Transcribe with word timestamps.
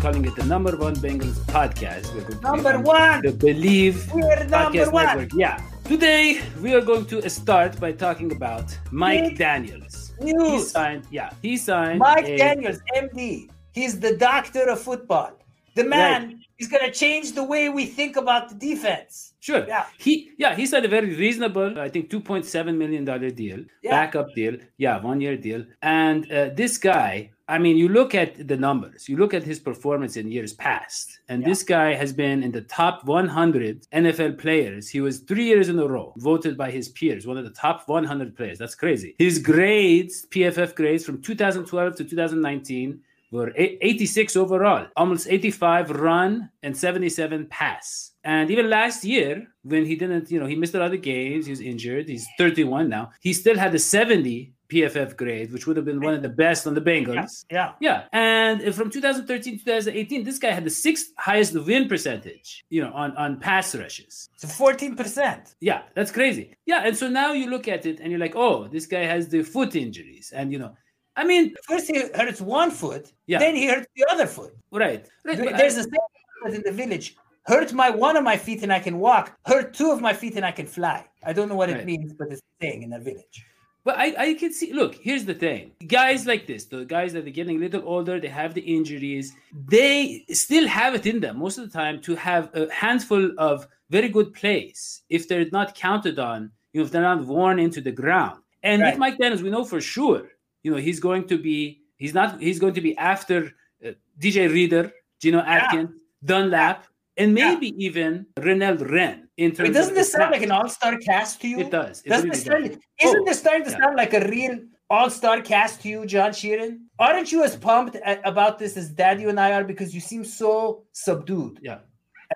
calling 0.00 0.24
it 0.24 0.34
the 0.34 0.44
number 0.44 0.74
one 0.76 0.94
Bengals 0.96 1.38
podcast. 1.56 2.14
We're 2.14 2.22
going 2.22 2.38
to 2.38 2.40
Number 2.40 2.74
on 2.74 2.82
one. 2.84 3.22
The 3.22 3.32
Believe 3.32 4.10
We're 4.12 4.44
number 4.46 4.78
Podcast 4.78 4.92
one. 4.92 5.06
Network. 5.06 5.30
Yeah. 5.34 5.62
Today 5.84 6.40
we 6.62 6.72
are 6.74 6.80
going 6.80 7.04
to 7.06 7.28
start 7.28 7.78
by 7.78 7.92
talking 7.92 8.32
about 8.32 8.64
Mike 8.90 9.24
Big 9.30 9.38
Daniels. 9.38 10.14
He 10.22 10.32
news. 10.32 10.70
signed. 10.70 11.04
Yeah, 11.10 11.30
he 11.42 11.56
signed. 11.58 11.98
Mike 11.98 12.26
a- 12.28 12.36
Daniels, 12.38 12.78
MD. 12.96 13.50
He's 13.72 14.00
the 14.00 14.16
doctor 14.16 14.68
of 14.70 14.80
football. 14.80 15.32
The 15.74 15.84
man 15.84 16.40
is 16.60 16.68
going 16.68 16.84
to 16.84 16.92
change 16.92 17.32
the 17.32 17.42
way 17.42 17.68
we 17.68 17.86
think 17.86 18.16
about 18.16 18.48
the 18.50 18.54
defense. 18.54 19.34
Sure. 19.40 19.64
Yeah. 19.66 19.86
He 19.98 20.30
yeah 20.36 20.54
he 20.54 20.66
signed 20.66 20.84
a 20.84 20.88
very 20.88 21.14
reasonable, 21.14 21.78
I 21.80 21.88
think, 21.88 22.10
two 22.10 22.20
point 22.20 22.44
seven 22.44 22.76
million 22.76 23.04
dollar 23.04 23.30
deal, 23.30 23.60
Yeah. 23.82 23.90
backup 23.92 24.28
deal. 24.34 24.56
Yeah, 24.76 25.00
one 25.00 25.20
year 25.20 25.36
deal. 25.36 25.64
And 25.80 26.30
uh, 26.30 26.50
this 26.54 26.76
guy, 26.76 27.30
I 27.48 27.58
mean, 27.58 27.76
you 27.78 27.88
look 27.88 28.14
at 28.14 28.46
the 28.46 28.56
numbers, 28.56 29.08
you 29.08 29.16
look 29.16 29.32
at 29.32 29.42
his 29.42 29.58
performance 29.58 30.16
in 30.18 30.30
years 30.30 30.52
past, 30.52 31.20
and 31.30 31.40
Yeah. 31.40 31.48
this 31.48 31.62
guy 31.62 31.94
has 31.94 32.12
been 32.12 32.42
in 32.42 32.52
the 32.52 32.60
top 32.60 33.04
100 33.06 33.86
NFL 33.92 34.32
players. 34.38 34.88
He 34.90 35.00
was 35.00 35.20
three 35.20 35.46
years 35.52 35.70
in 35.70 35.78
a 35.78 35.86
row 35.88 36.12
voted 36.18 36.54
by 36.58 36.70
his 36.70 36.90
peers, 36.90 37.26
one 37.26 37.38
of 37.38 37.44
the 37.44 37.56
top 37.66 37.88
100 37.88 38.36
players. 38.36 38.58
That's 38.58 38.74
crazy. 38.74 39.14
His 39.18 39.38
grades, 39.38 40.26
PFF 40.26 40.74
grades 40.74 41.04
from 41.06 41.22
2012 41.22 41.96
to 41.96 42.04
2019 42.04 43.00
were 43.30 43.52
86 43.56 44.36
overall, 44.36 44.86
almost 44.96 45.28
85 45.28 45.90
run 45.90 46.50
and 46.62 46.76
77 46.76 47.46
pass. 47.46 48.12
And 48.24 48.50
even 48.50 48.68
last 48.68 49.04
year, 49.04 49.46
when 49.62 49.84
he 49.86 49.96
didn't, 49.96 50.30
you 50.30 50.40
know, 50.40 50.46
he 50.46 50.56
missed 50.56 50.74
a 50.74 50.78
lot 50.78 50.92
of 50.92 51.00
games, 51.00 51.46
he 51.46 51.52
was 51.52 51.60
injured, 51.60 52.08
he's 52.08 52.26
31 52.38 52.88
now, 52.88 53.10
he 53.20 53.32
still 53.32 53.56
had 53.56 53.74
a 53.74 53.78
70 53.78 54.52
PFF 54.70 55.16
grade, 55.16 55.52
which 55.52 55.66
would 55.66 55.76
have 55.76 55.84
been 55.84 56.00
one 56.00 56.14
of 56.14 56.22
the 56.22 56.28
best 56.28 56.66
on 56.66 56.74
the 56.74 56.80
Bengals. 56.80 57.44
Yeah. 57.50 57.72
Yeah, 57.80 58.04
and 58.12 58.74
from 58.74 58.90
2013 58.90 59.58
to 59.58 59.64
2018, 59.64 60.24
this 60.24 60.38
guy 60.38 60.50
had 60.50 60.64
the 60.64 60.70
sixth 60.70 61.12
highest 61.18 61.54
win 61.54 61.88
percentage, 61.88 62.64
you 62.70 62.82
know, 62.82 62.92
on 62.92 63.16
on 63.16 63.40
pass 63.40 63.74
rushes. 63.74 64.28
So 64.36 64.46
14%. 64.48 65.54
Yeah, 65.60 65.82
that's 65.94 66.12
crazy. 66.12 66.54
Yeah, 66.66 66.82
and 66.84 66.96
so 66.96 67.08
now 67.08 67.32
you 67.32 67.50
look 67.50 67.68
at 67.68 67.86
it 67.86 68.00
and 68.00 68.10
you're 68.10 68.20
like, 68.20 68.36
oh, 68.36 68.68
this 68.68 68.86
guy 68.86 69.04
has 69.04 69.28
the 69.28 69.42
foot 69.42 69.74
injuries, 69.74 70.32
and 70.34 70.52
you 70.52 70.58
know, 70.58 70.74
I 71.16 71.24
mean, 71.24 71.54
First 71.68 71.88
he 71.88 71.98
hurts 72.14 72.40
one 72.40 72.70
foot, 72.70 73.12
Yeah. 73.26 73.38
then 73.38 73.54
he 73.56 73.66
hurts 73.66 73.86
the 73.96 74.04
other 74.10 74.26
foot. 74.26 74.52
right, 74.72 75.06
right. 75.24 75.38
but 75.38 75.54
I- 75.54 75.56
There's 75.56 75.76
a 75.76 75.82
saying 75.82 76.54
in 76.56 76.62
the 76.62 76.72
village. 76.72 77.16
Hurt 77.46 77.72
my 77.72 77.90
one 77.90 78.16
of 78.16 78.24
my 78.24 78.36
feet 78.36 78.62
and 78.62 78.72
I 78.72 78.78
can 78.80 78.98
walk. 78.98 79.36
Hurt 79.46 79.74
two 79.74 79.90
of 79.90 80.00
my 80.00 80.12
feet 80.12 80.36
and 80.36 80.44
I 80.44 80.52
can 80.52 80.66
fly. 80.66 81.04
I 81.24 81.32
don't 81.32 81.48
know 81.48 81.56
what 81.56 81.70
it 81.70 81.84
means, 81.84 82.12
but 82.12 82.28
it's 82.30 82.40
a 82.40 82.64
saying 82.64 82.82
in 82.82 82.90
the 82.90 82.98
village. 82.98 83.44
But 83.82 83.96
I, 83.96 84.14
I 84.18 84.34
can 84.34 84.52
see, 84.52 84.72
look, 84.74 84.94
here's 84.94 85.24
the 85.24 85.32
thing. 85.34 85.72
Guys 85.86 86.26
like 86.26 86.46
this, 86.46 86.66
the 86.66 86.84
guys 86.84 87.14
that 87.14 87.26
are 87.26 87.30
getting 87.30 87.56
a 87.56 87.60
little 87.60 87.82
older, 87.86 88.20
they 88.20 88.28
have 88.28 88.52
the 88.52 88.60
injuries, 88.60 89.32
they 89.68 90.24
still 90.30 90.68
have 90.68 90.94
it 90.94 91.06
in 91.06 91.18
them 91.18 91.38
most 91.38 91.56
of 91.56 91.64
the 91.66 91.76
time 91.76 91.98
to 92.02 92.14
have 92.14 92.50
a 92.54 92.70
handful 92.72 93.30
of 93.38 93.66
very 93.88 94.10
good 94.10 94.34
plays 94.34 95.02
if 95.08 95.26
they're 95.28 95.46
not 95.50 95.74
counted 95.74 96.18
on, 96.18 96.50
you 96.72 96.80
know, 96.80 96.84
if 96.84 96.92
they're 96.92 97.00
not 97.02 97.24
worn 97.24 97.58
into 97.58 97.80
the 97.80 97.90
ground. 97.90 98.38
And 98.62 98.82
with 98.82 98.90
Right. 98.90 98.98
Mike 98.98 99.18
Daniels, 99.18 99.42
we 99.42 99.48
know 99.50 99.64
for 99.64 99.80
sure, 99.80 100.30
you 100.62 100.70
know, 100.70 100.76
he's 100.78 101.00
going 101.00 101.26
to 101.28 101.38
be, 101.38 101.82
he's 101.96 102.14
not, 102.14 102.40
he's 102.40 102.58
going 102.58 102.74
to 102.74 102.80
be 102.80 102.96
after 102.96 103.52
uh, 103.84 103.90
DJ 104.18 104.48
Reader, 104.52 104.92
Geno 105.20 105.40
Atkins, 105.40 105.90
Dunlap, 106.24 106.86
and 107.16 107.36
Yeah. 107.36 107.52
maybe 107.54 107.68
even 107.84 108.26
Renell 108.36 108.78
Wren. 108.90 109.28
In 109.36 109.52
terms 109.52 109.68
Wait, 109.70 109.74
doesn't 109.74 109.94
this 109.94 110.12
sound 110.12 110.30
like 110.32 110.42
an 110.42 110.50
all-star 110.50 110.96
cast 110.98 111.40
to 111.42 111.48
you? 111.48 111.60
It 111.60 111.70
does. 111.70 112.02
It 112.04 112.10
Doesn't 112.10 112.28
really 112.28 112.36
this 112.38 112.44
sound, 112.44 112.64
does. 112.68 112.78
isn't 113.00 113.20
Oh, 113.20 113.24
this 113.24 113.38
starting 113.38 113.64
to 113.64 113.70
yeah. 113.70 113.78
sound 113.80 113.96
like 113.96 114.12
a 114.14 114.20
real 114.28 114.58
all-star 114.90 115.40
cast 115.40 115.80
to 115.82 115.88
you, 115.88 116.04
John 116.04 116.30
Sheeran? 116.32 116.78
Aren't 116.98 117.32
you 117.32 117.42
as 117.44 117.56
pumped 117.56 117.96
a- 117.96 118.20
about 118.28 118.58
this 118.58 118.76
as 118.76 118.90
Daddy 118.90 119.24
and 119.24 119.40
I 119.40 119.52
are 119.52 119.64
because 119.64 119.94
you 119.94 120.00
seem 120.00 120.24
so 120.24 120.84
subdued 120.92 121.58
Yeah. 121.62 121.78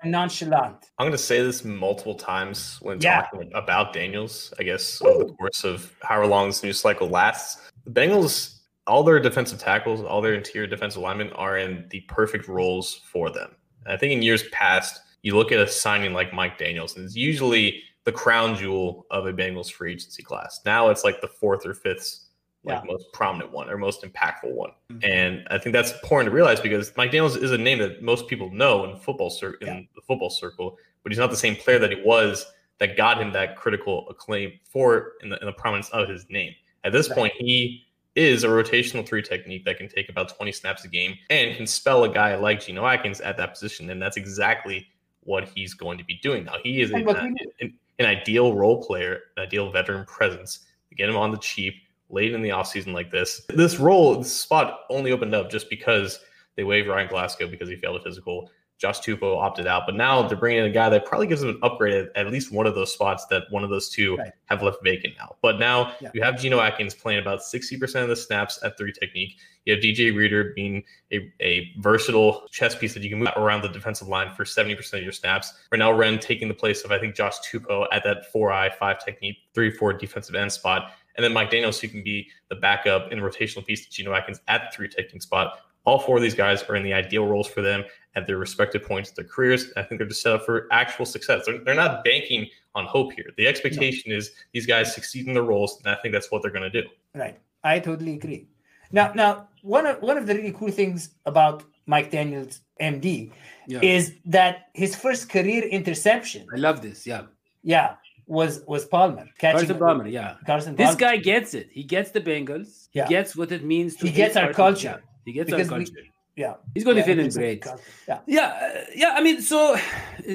And 0.01 0.11
nonchalant? 0.11 0.85
I'm 0.97 1.05
going 1.05 1.11
to 1.11 1.17
say 1.17 1.41
this 1.41 1.63
multiple 1.63 2.15
times 2.15 2.77
when 2.81 2.99
Yeah. 3.01 3.21
talking 3.21 3.51
about 3.53 3.93
Daniels, 3.93 4.53
I 4.59 4.63
guess, 4.63 5.01
over 5.01 5.25
the 5.25 5.33
course 5.33 5.63
of 5.63 5.93
however 6.01 6.27
long 6.27 6.47
this 6.47 6.63
news 6.63 6.79
cycle 6.79 7.07
lasts. 7.07 7.69
The 7.85 7.91
Bengals, 7.91 8.59
all 8.87 9.03
their 9.03 9.19
defensive 9.19 9.59
tackles, 9.59 10.01
all 10.01 10.21
their 10.21 10.33
interior 10.33 10.67
defensive 10.67 11.01
linemen 11.01 11.31
are 11.33 11.57
in 11.57 11.85
the 11.89 12.01
perfect 12.01 12.47
roles 12.47 12.95
for 13.11 13.29
them. 13.29 13.51
And 13.85 13.93
I 13.93 13.97
think 13.97 14.11
in 14.13 14.21
years 14.21 14.43
past, 14.49 14.99
you 15.21 15.35
look 15.35 15.51
at 15.51 15.59
a 15.59 15.67
signing 15.67 16.13
like 16.13 16.33
Mike 16.33 16.57
Daniels, 16.57 16.95
and 16.95 17.05
it's 17.05 17.15
usually 17.15 17.81
the 18.03 18.11
crown 18.11 18.55
jewel 18.55 19.07
of 19.09 19.25
a 19.25 19.33
Bengals 19.33 19.71
free 19.71 19.93
agency 19.93 20.21
class. 20.21 20.61
Now 20.65 20.89
it's 20.89 21.03
like 21.03 21.21
the 21.21 21.27
fourth 21.27 21.65
or 21.65 21.73
fifth 21.73 22.24
like 22.65 22.83
Yeah. 22.83 22.91
most 22.91 23.11
prominent 23.13 23.51
one 23.51 23.69
or 23.69 23.77
most 23.77 24.01
impactful 24.03 24.51
one. 24.51 24.71
Mhm. 24.91 25.07
And 25.07 25.47
I 25.49 25.57
think 25.57 25.73
that's 25.73 25.91
important 25.93 26.29
to 26.31 26.35
realize 26.35 26.59
because 26.59 26.91
Mike 26.97 27.11
Daniels 27.11 27.35
is 27.37 27.51
a 27.51 27.57
name 27.57 27.77
that 27.79 28.01
most 28.01 28.27
people 28.27 28.49
know 28.51 28.83
in 28.85 28.97
football 28.97 29.29
cir- 29.29 29.57
in 29.61 29.67
Yeah. 29.67 29.81
the 29.95 30.01
football 30.01 30.29
circle, 30.29 30.77
but 31.03 31.11
he's 31.11 31.19
not 31.19 31.29
the 31.29 31.37
same 31.37 31.55
player 31.55 31.79
that 31.79 31.91
he 31.91 32.01
was 32.01 32.45
that 32.79 32.97
got 32.97 33.21
him 33.21 33.31
that 33.33 33.55
critical 33.55 34.07
acclaim 34.09 34.59
for 34.63 35.13
in 35.21 35.29
the, 35.29 35.39
in 35.39 35.45
the 35.45 35.53
prominence 35.53 35.89
of 35.91 36.09
his 36.09 36.29
name. 36.29 36.53
At 36.83 36.91
this 36.91 37.07
Right. 37.09 37.15
point, 37.17 37.33
he 37.37 37.85
is 38.15 38.43
a 38.43 38.47
rotational 38.47 39.05
three 39.05 39.21
technique 39.21 39.65
that 39.65 39.77
can 39.77 39.87
take 39.89 40.09
about 40.09 40.29
20 40.29 40.51
snaps 40.51 40.83
a 40.85 40.87
game 40.87 41.17
and 41.29 41.55
can 41.55 41.67
spell 41.67 42.03
a 42.03 42.09
guy 42.09 42.35
like 42.35 42.65
Geno 42.65 42.85
Atkins 42.85 43.21
at 43.21 43.37
that 43.37 43.51
position. 43.51 43.89
And 43.89 44.01
that's 44.01 44.17
exactly 44.17 44.87
what 45.21 45.47
he's 45.49 45.73
going 45.73 45.97
to 45.97 46.03
be 46.03 46.15
doing 46.15 46.45
now. 46.45 46.55
He 46.63 46.81
is 46.81 46.91
And 46.91 46.99
an, 47.01 47.05
what 47.05 47.21
we 47.23 47.29
do. 47.33 47.51
an, 47.61 47.73
an 47.99 48.05
ideal 48.05 48.53
role 48.53 48.83
player, 48.83 49.23
an 49.37 49.43
ideal 49.43 49.69
veteran 49.71 50.05
presence 50.05 50.65
get 50.95 51.09
him 51.09 51.17
on 51.17 51.29
the 51.31 51.37
cheap 51.39 51.75
late 52.09 52.33
in 52.33 52.41
the 52.41 52.49
offseason 52.49 52.93
like 52.93 53.11
this. 53.11 53.41
This 53.49 53.77
role, 53.79 54.17
this 54.17 54.31
spot 54.31 54.81
only 54.89 55.11
opened 55.11 55.33
up 55.35 55.49
just 55.49 55.69
because 55.69 56.19
they 56.55 56.63
waived 56.63 56.87
Ryan 56.87 57.07
Glasgow 57.09 57.47
because 57.47 57.67
he 57.69 57.75
failed 57.75 57.99
a 57.99 58.03
physical. 58.03 58.49
Josh 58.77 58.99
Tupou 58.99 59.37
opted 59.37 59.67
out, 59.67 59.83
but 59.85 59.95
now 59.95 60.27
they're 60.27 60.37
bringing 60.37 60.59
in 60.59 60.65
a 60.65 60.73
guy 60.73 60.89
that 60.89 61.05
probably 61.05 61.27
gives 61.27 61.39
them 61.39 61.51
an 61.51 61.59
upgrade 61.63 61.93
at, 61.93 62.09
at 62.17 62.29
least 62.29 62.51
one 62.51 62.67
of 62.67 62.75
those 62.75 62.91
spots 62.93 63.25
that 63.27 63.43
one 63.49 63.63
of 63.63 63.69
those 63.69 63.89
two 63.89 64.17
Right. 64.17 64.33
have 64.47 64.61
left 64.61 64.79
vacant 64.83 65.13
now. 65.17 65.37
But 65.41 65.59
now 65.59 65.93
Yeah. 66.01 66.11
you 66.13 66.21
have 66.21 66.37
Geno 66.37 66.59
Atkins 66.59 66.93
playing 66.93 67.19
about 67.19 67.39
60% 67.41 68.03
of 68.03 68.09
the 68.09 68.17
snaps 68.17 68.59
at 68.63 68.77
three 68.77 68.91
technique. 68.91 69.37
You 69.63 69.73
have 69.75 69.81
DJ 69.81 70.13
Reader 70.13 70.51
being 70.57 70.83
a, 71.13 71.31
a 71.39 71.71
versatile 71.79 72.45
chess 72.51 72.75
piece 72.75 72.93
that 72.95 73.01
you 73.01 73.09
can 73.09 73.19
move 73.19 73.29
around 73.37 73.61
the 73.61 73.69
defensive 73.69 74.09
line 74.09 74.33
for 74.35 74.43
70% 74.43 74.93
of 74.93 75.03
your 75.03 75.13
snaps. 75.13 75.53
Renell 75.73 75.97
Wren 75.97 76.19
taking 76.19 76.49
the 76.49 76.53
place 76.53 76.83
of, 76.83 76.91
I 76.91 76.99
think, 76.99 77.15
Josh 77.15 77.35
Tupou 77.49 77.87
at 77.93 78.03
that 78.03 78.29
four 78.33 78.51
eye, 78.51 78.69
five 78.69 79.03
technique, 79.03 79.37
three, 79.53 79.71
four 79.71 79.93
defensive 79.93 80.35
end 80.35 80.51
spot. 80.51 80.91
And 81.15 81.23
then 81.23 81.33
Mike 81.33 81.49
Daniels, 81.49 81.79
who 81.79 81.87
can 81.87 82.03
be 82.03 82.27
the 82.49 82.55
backup 82.55 83.11
and 83.11 83.21
rotational 83.21 83.65
piece 83.65 83.85
to 83.85 83.91
Geno 83.91 84.13
Atkins 84.13 84.41
at 84.47 84.69
the 84.69 84.75
three 84.75 84.87
technique 84.89 85.21
spot. 85.23 85.59
All 85.85 85.99
four 85.99 86.17
of 86.17 86.23
these 86.23 86.33
guys 86.33 86.63
are 86.63 86.75
in 86.75 86.83
the 86.83 86.93
ideal 86.93 87.25
roles 87.27 87.47
for 87.47 87.61
them 87.61 87.83
at 88.15 88.25
their 88.25 88.37
respective 88.37 88.83
points 88.83 89.11
of 89.11 89.15
their 89.15 89.25
careers. 89.25 89.71
I 89.77 89.83
think 89.83 89.99
they're 89.99 90.07
just 90.07 90.21
set 90.21 90.33
up 90.33 90.45
for 90.45 90.67
actual 90.71 91.05
success. 91.05 91.43
They're, 91.45 91.59
they're 91.59 91.75
not 91.75 92.03
banking 92.03 92.47
on 92.73 92.85
hope 92.85 93.13
here. 93.13 93.31
The 93.37 93.45
expectation 93.47 94.11
is 94.11 94.31
these 94.51 94.65
guys 94.65 94.93
succeed 94.93 95.27
in 95.27 95.33
their 95.35 95.43
roles, 95.43 95.77
and 95.83 95.93
I 95.93 95.97
think 96.01 96.13
that's 96.13 96.31
what 96.31 96.41
they're 96.41 96.51
going 96.51 96.69
to 96.69 96.81
do. 96.81 96.87
Right. 97.13 97.37
I 97.63 97.79
totally 97.79 98.13
agree. 98.15 98.47
Now, 98.91 99.11
now 99.13 99.47
one 99.61 99.85
of 99.85 100.01
one 100.01 100.17
of 100.17 100.27
the 100.27 100.35
really 100.35 100.51
cool 100.51 100.71
things 100.71 101.09
about 101.25 101.63
Mike 101.85 102.11
Daniels, 102.11 102.61
MD, 102.81 103.31
Yeah. 103.67 103.79
is 103.81 104.13
that 104.25 104.67
his 104.73 104.95
first 104.95 105.29
career 105.29 105.63
interception, 105.63 106.47
I 106.53 106.57
love 106.57 106.81
this. 106.81 107.05
Yeah. 107.05 107.23
yeah, 107.63 107.95
was 108.27 108.61
was 108.67 108.85
Palmer 108.85 109.25
catching 109.37 109.59
Carson 109.67 109.77
Palmer, 109.77 110.07
yeah. 110.07 110.35
Carson 110.45 110.75
This 110.75 110.95
guy 110.95 111.17
gets 111.17 111.53
it. 111.53 111.67
He 111.71 111.83
gets 111.83 112.11
the 112.11 112.21
Bengals. 112.21 112.87
Yeah. 112.93 113.03
He 113.07 113.09
gets 113.09 113.35
what 113.35 113.51
it 113.51 113.63
means 113.63 113.95
to 113.97 114.07
He 114.07 114.11
gets 114.11 114.35
our 114.35 114.51
culture. 114.53 114.97
yeah. 115.01 115.23
He 115.25 115.31
gets 115.33 115.49
Because 115.51 115.71
our 115.71 115.79
we- 115.79 115.85
culture. 115.85 116.07
yeah, 116.35 116.53
He's 116.73 116.83
going 116.83 116.97
Yeah, 116.97 117.03
to 117.05 117.15
fit 117.15 117.19
in 117.19 117.29
great. 117.29 117.63
Yeah, 118.07 118.19
Yeah, 118.27 118.47
uh, 118.47 118.81
yeah. 118.95 119.11
I 119.17 119.21
mean, 119.25 119.41
so 119.41 119.77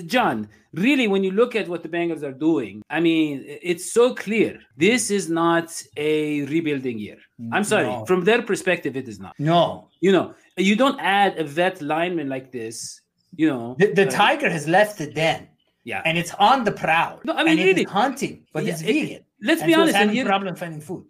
John, 0.06 0.48
really, 0.72 1.06
when 1.08 1.22
you 1.24 1.32
look 1.32 1.54
at 1.60 1.68
what 1.68 1.82
the 1.82 1.88
Bengals 1.96 2.22
are 2.22 2.32
doing, 2.32 2.82
I 2.90 3.00
mean, 3.00 3.44
it's 3.70 3.92
so 3.92 4.14
clear. 4.14 4.60
This 4.76 5.10
is 5.10 5.28
not 5.28 5.66
a 5.96 6.42
rebuilding 6.54 6.98
year. 6.98 7.18
I'm 7.52 7.64
sorry. 7.64 7.86
No. 7.86 8.04
From 8.06 8.24
their 8.24 8.42
perspective, 8.42 8.96
it 8.96 9.08
is 9.08 9.18
not. 9.20 9.34
no, 9.38 9.88
You 10.00 10.12
know, 10.12 10.26
you 10.56 10.74
don't 10.82 10.98
add 11.00 11.38
a 11.38 11.44
vet 11.44 11.76
lineman 11.82 12.28
like 12.28 12.50
this. 12.52 13.00
You 13.36 13.48
know, 13.48 13.76
the, 13.78 13.86
the 14.00 14.06
uh, 14.08 14.10
tiger 14.10 14.48
has 14.50 14.66
left 14.66 14.98
the 14.98 15.06
den 15.20 15.40
Yeah. 15.84 16.02
and 16.04 16.18
it's 16.18 16.34
on 16.34 16.64
the 16.64 16.72
prowl. 16.72 17.20
No, 17.24 17.32
I 17.34 17.38
mean, 17.44 17.52
and 17.52 17.60
it 17.60 17.68
is 17.68 17.74
really. 17.76 17.84
hunting, 17.84 18.44
but 18.52 18.64
Yeah, 18.64 18.72
it's 18.74 18.82
it- 18.82 19.24
Let's 19.42 19.62
And 19.62 19.68
be 19.68 19.74
so 19.74 19.80
honest. 19.80 19.96
Having 19.96 20.26
problem 20.26 20.54
finding 20.56 20.80
food. 20.82 21.06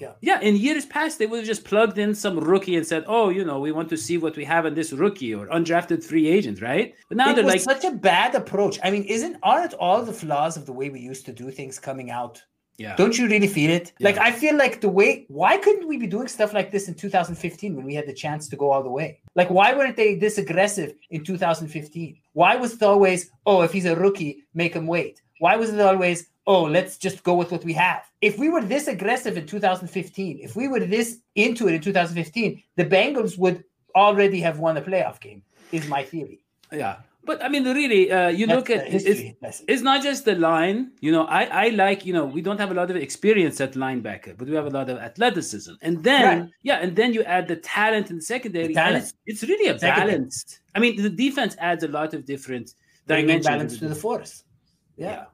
yeah, 0.00 0.12
yeah, 0.20 0.40
in 0.40 0.54
years 0.56 0.86
past, 0.86 1.18
they 1.18 1.26
would 1.26 1.38
have 1.38 1.46
just 1.46 1.64
plugged 1.64 1.98
in 1.98 2.14
some 2.14 2.38
rookie 2.38 2.76
and 2.76 2.86
said, 2.86 3.02
"Oh, 3.08 3.28
you 3.30 3.44
know, 3.44 3.58
we 3.66 3.72
want 3.72 3.88
to 3.90 3.96
see 3.96 4.16
what 4.18 4.36
we 4.36 4.44
have 4.44 4.64
in 4.66 4.74
this 4.74 4.92
rookie 4.92 5.34
or 5.34 5.46
undrafted 5.48 6.02
free 6.04 6.26
agent, 6.28 6.60
right?" 6.62 6.94
But 7.08 7.16
now 7.18 7.30
it 7.30 7.34
they're 7.36 7.44
like, 7.44 7.60
such 7.60 7.84
a 7.84 7.90
bad 7.90 8.34
approach. 8.36 8.78
I 8.84 8.90
mean, 8.92 9.04
isn't 9.16 9.36
aren't 9.42 9.74
all 9.74 10.02
the 10.02 10.12
flaws 10.22 10.56
of 10.56 10.64
the 10.66 10.72
way 10.72 10.88
we 10.90 11.00
used 11.00 11.24
to 11.26 11.32
do 11.32 11.50
things 11.50 11.78
coming 11.80 12.10
out? 12.10 12.34
"Yeah, 12.78 12.94
Don't 12.96 13.16
you 13.18 13.26
really 13.34 13.48
feel 13.58 13.70
it? 13.78 13.86
Like 14.00 14.18
I 14.28 14.30
feel 14.42 14.56
like 14.56 14.80
the 14.80 14.88
way 15.00 15.10
why 15.28 15.52
couldn't 15.64 15.86
we 15.88 15.96
be 16.04 16.06
doing 16.06 16.28
stuff 16.28 16.52
like 16.58 16.70
this 16.70 16.86
in 16.88 16.94
2015 16.94 17.76
when 17.76 17.84
we 17.84 17.94
had 17.98 18.06
the 18.06 18.14
chance 18.24 18.48
to 18.50 18.56
go 18.56 18.70
all 18.72 18.82
the 18.88 18.94
way? 19.00 19.08
Like 19.40 19.50
why 19.50 19.68
weren't 19.76 19.96
they 19.96 20.10
this 20.14 20.38
aggressive 20.38 20.90
in 21.10 21.22
2015? 21.24 22.16
Why 22.32 22.56
was 22.56 22.74
it 22.74 22.82
always, 22.82 23.30
oh, 23.46 23.62
if 23.62 23.72
he's 23.72 23.84
a 23.84 23.96
rookie, 23.96 24.44
make 24.54 24.74
him 24.74 24.86
wait? 24.86 25.22
Why 25.38 25.56
was 25.56 25.70
it 25.70 25.80
always, 25.80 26.28
oh, 26.46 26.64
let's 26.64 26.96
just 26.96 27.22
go 27.22 27.34
with 27.34 27.50
what 27.52 27.64
we 27.64 27.72
have? 27.74 28.04
If 28.20 28.38
we 28.38 28.48
were 28.48 28.62
this 28.62 28.88
aggressive 28.88 29.36
in 29.36 29.46
2015, 29.46 30.38
if 30.40 30.56
we 30.56 30.68
were 30.68 30.80
this 30.80 31.18
into 31.34 31.68
it 31.68 31.74
in 31.74 31.80
2015, 31.80 32.62
the 32.76 32.84
Bengals 32.84 33.36
would 33.38 33.64
already 33.94 34.40
have 34.40 34.58
won 34.58 34.76
a 34.76 34.82
playoff 34.82 35.20
game. 35.20 35.42
is 35.72 35.86
my 35.88 36.02
theory. 36.02 36.44
Yeah. 36.70 36.96
But 37.24 37.42
I 37.44 37.48
mean, 37.48 37.64
really, 37.64 38.10
uh, 38.10 38.28
you 38.28 38.46
That's 38.46 38.56
look 38.56 38.70
at 38.70 38.86
it's, 38.92 39.04
history 39.04 39.36
it's 39.68 39.82
not 39.82 40.02
just 40.02 40.24
the 40.24 40.34
line. 40.34 40.90
You 41.00 41.12
know, 41.12 41.24
I, 41.24 41.44
I 41.44 41.68
like, 41.68 42.04
you 42.04 42.12
know, 42.12 42.24
we 42.24 42.42
don't 42.42 42.58
have 42.58 42.72
a 42.72 42.74
lot 42.74 42.90
of 42.90 42.96
experience 42.96 43.60
at 43.60 43.74
linebacker, 43.74 44.36
but 44.36 44.48
we 44.48 44.54
have 44.56 44.66
a 44.66 44.70
lot 44.70 44.90
of 44.90 44.98
athleticism. 44.98 45.74
And 45.82 46.02
then, 46.02 46.40
Right. 46.40 46.50
yeah, 46.62 46.78
and 46.82 46.96
then 46.96 47.14
you 47.14 47.22
add 47.22 47.46
the 47.46 47.56
talent 47.56 48.10
in 48.10 48.16
the 48.16 48.22
secondary. 48.22 48.68
The 48.68 48.74
talent. 48.74 48.94
And 48.96 49.02
it's, 49.04 49.14
it's 49.26 49.42
really 49.48 49.68
a 49.70 49.78
Secondary. 49.78 50.12
balanced. 50.14 50.60
I 50.74 50.80
mean, 50.80 51.00
the 51.00 51.10
defense 51.10 51.54
adds 51.60 51.84
a 51.84 51.88
lot 51.88 52.12
of 52.12 52.26
different 52.26 52.74
dimensions. 53.06 53.46
balance 53.46 53.72
to 53.74 53.78
to 53.80 53.88
the 53.88 53.94
force. 53.94 54.42
Yeah. 54.96 55.10
Yeah. 55.10 55.24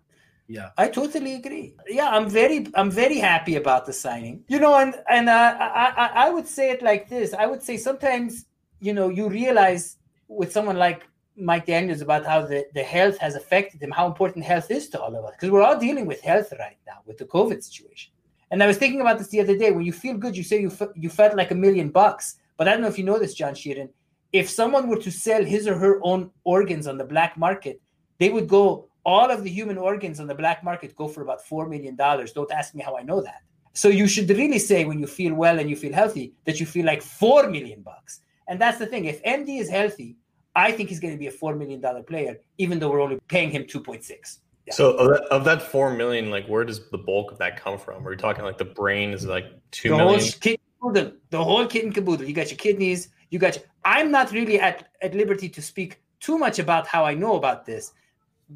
Yeah. 0.51 0.71
I 0.77 0.89
totally 0.89 1.35
agree. 1.35 1.75
Yeah, 1.89 2.09
I'm 2.11 2.29
very, 2.29 2.67
I'm 2.75 2.91
very 2.91 3.19
happy 3.19 3.57
about 3.57 3.87
the 3.87 3.95
signing. 3.95 4.45
You 4.49 4.59
know, 4.61 4.75
and 4.77 4.95
and 5.09 5.29
uh, 5.31 5.57
I, 5.59 5.93
I, 5.97 6.27
I 6.27 6.31
would 6.31 6.47
say 6.47 6.71
it 6.71 6.83
like 6.83 7.09
this. 7.09 7.33
I 7.33 7.47
would 7.47 7.63
say 7.63 7.79
sometimes, 7.79 8.45
you 8.81 8.93
know, 8.93 9.09
you 9.09 9.29
realize 9.29 9.97
with 10.29 10.53
someone 10.53 10.77
like 10.77 11.08
Mike 11.39 11.67
Daniels 11.67 12.01
about 12.01 12.25
how 12.27 12.43
the, 12.43 12.67
the 12.75 12.83
health 12.83 13.19
has 13.19 13.35
affected 13.35 13.83
him, 13.83 13.91
how 13.91 14.07
important 14.07 14.45
health 14.45 14.71
is 14.71 14.89
to 14.91 15.01
all 15.01 15.15
of 15.15 15.25
us, 15.25 15.33
because 15.33 15.51
we're 15.51 15.63
all 15.63 15.79
dealing 15.79 16.07
with 16.07 16.21
health 16.21 16.53
right 16.59 16.79
now 16.87 16.99
with 17.07 17.19
the 17.19 17.25
COVID 17.25 17.63
situation. 17.63 18.13
And 18.51 18.63
I 18.63 18.67
was 18.67 18.79
thinking 18.79 19.01
about 19.01 19.19
this 19.19 19.29
the 19.29 19.41
other 19.41 19.57
day. 19.57 19.71
When 19.71 19.85
you 19.85 19.93
feel 19.93 20.17
good, 20.17 20.37
you 20.37 20.43
say 20.43 20.61
you 20.61 20.71
fe- 20.71 20.95
you 20.95 21.11
felt 21.11 21.37
like 21.37 21.51
a 21.51 21.55
million 21.55 21.91
bucks. 21.91 22.37
But 22.57 22.67
I 22.67 22.73
don't 22.73 22.81
know 22.81 22.89
if 22.89 22.99
you 22.99 23.05
know 23.05 23.19
this, 23.19 23.35
John 23.35 23.55
Sheeran. 23.55 23.91
If 24.33 24.49
someone 24.49 24.89
were 24.89 24.99
to 24.99 25.11
sell 25.11 25.45
his 25.45 25.67
or 25.67 25.77
her 25.77 26.01
own 26.03 26.31
organs 26.45 26.87
on 26.87 26.99
the 26.99 27.05
black 27.05 27.37
market, 27.37 27.81
they 28.19 28.31
would 28.31 28.49
go 28.49 28.89
all 29.05 29.31
of 29.31 29.45
the 29.45 29.51
human 29.51 29.79
organs 29.79 30.21
on 30.21 30.27
the 30.27 30.35
black 30.35 30.63
market 30.65 30.95
go 30.97 31.09
for 31.09 31.23
about 31.23 31.45
four 31.45 31.69
million 31.69 31.95
dollars. 31.97 32.33
Don't 32.33 32.51
ask 32.53 32.75
me 32.75 32.83
how 32.83 32.97
I 32.97 33.03
know 33.03 33.21
that. 33.23 33.43
So 33.73 33.89
you 33.89 34.09
should 34.09 34.29
really 34.29 34.59
say 34.59 34.85
when 34.85 34.99
you 34.99 35.07
feel 35.07 35.35
well 35.35 35.59
and 35.59 35.71
you 35.71 35.77
feel 35.77 35.93
healthy 35.93 36.33
that 36.45 36.59
you 36.59 36.67
feel 36.67 36.85
like 36.85 37.01
four 37.01 37.49
million 37.49 37.83
bucks. 37.83 38.21
And 38.49 38.61
that's 38.61 38.79
the 38.79 38.87
thing. 38.87 39.05
If 39.05 39.23
MD 39.23 39.61
is 39.61 39.69
healthy, 39.69 40.17
I 40.59 40.73
think 40.73 40.89
he's 40.89 40.99
going 40.99 41.15
to 41.15 41.19
be 41.19 41.29
a 41.29 41.31
four 41.31 41.55
million 41.55 41.81
dollar 41.81 42.03
player, 42.03 42.41
even 42.59 42.81
though 42.81 42.91
we're 42.91 43.01
only 43.01 43.21
paying 43.29 43.51
him 43.51 43.65
two 43.65 43.81
point 43.81 44.03
six. 44.03 44.41
Yeah. 44.67 44.75
So 44.75 44.93
of 44.95 45.09
that, 45.13 45.23
of 45.31 45.45
that 45.45 45.63
four 45.63 45.95
million, 45.95 46.31
like 46.31 46.47
where 46.47 46.65
does 46.65 46.91
the 46.91 46.99
bulk 46.99 47.31
of 47.33 47.39
that 47.39 47.59
come 47.63 47.79
from? 47.79 48.07
Are 48.07 48.11
we 48.11 48.17
talking 48.17 48.45
like 48.45 48.59
the 48.59 48.73
brain 48.81 49.13
is 49.13 49.25
like 49.25 49.47
two 49.71 49.91
the 49.91 49.97
million? 49.97 50.21
whole 50.21 50.57
caboodle, 50.81 51.13
the 51.31 51.43
whole 51.43 51.67
kit 51.67 51.85
and 51.85 51.95
caboodle. 51.95 52.27
You 52.27 52.35
got 52.35 52.51
your 52.51 52.59
kidneys. 52.59 53.09
You 53.31 53.39
got. 53.39 53.55
Your, 53.57 53.65
I'm 53.85 54.11
not 54.11 54.33
really 54.33 54.59
at 54.61 54.89
at 55.01 55.15
liberty 55.15 55.49
to 55.49 55.63
speak 55.63 56.03
too 56.19 56.37
much 56.37 56.59
about 56.59 56.87
how 56.89 57.05
I 57.05 57.15
know 57.15 57.37
about 57.37 57.65
this 57.65 57.93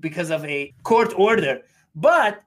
because 0.01 0.31
of 0.31 0.45
a 0.45 0.75
court 0.83 1.15
order. 1.17 1.63
But, 1.95 2.43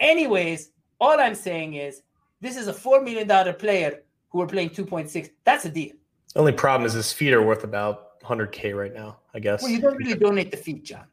anyways, 0.00 0.70
all 1.00 1.20
I'm 1.20 1.36
saying 1.36 1.74
is 1.74 2.02
this 2.40 2.56
is 2.56 2.66
a 2.66 2.72
four 2.74 3.00
million 3.02 3.28
dollar 3.28 3.52
player 3.52 4.02
who 4.30 4.40
are 4.42 4.48
playing 4.48 4.70
two 4.70 4.84
point 4.84 5.10
six. 5.10 5.28
That's 5.44 5.64
a 5.64 5.70
deal. 5.70 5.94
The 6.34 6.40
only 6.40 6.52
problem 6.52 6.86
is 6.86 6.92
his 6.92 7.12
feet 7.12 7.32
are 7.32 7.42
worth 7.42 7.64
about 7.64 8.05
100k 8.24 8.74
right 8.76 8.94
now. 8.94 9.18
I 9.34 9.38
guess. 9.38 9.62
Well, 9.62 9.70
you 9.70 9.80
don't 9.80 9.96
really 9.96 10.14
donate 10.14 10.50
the 10.50 10.56
feet, 10.56 10.84
John. 10.84 11.04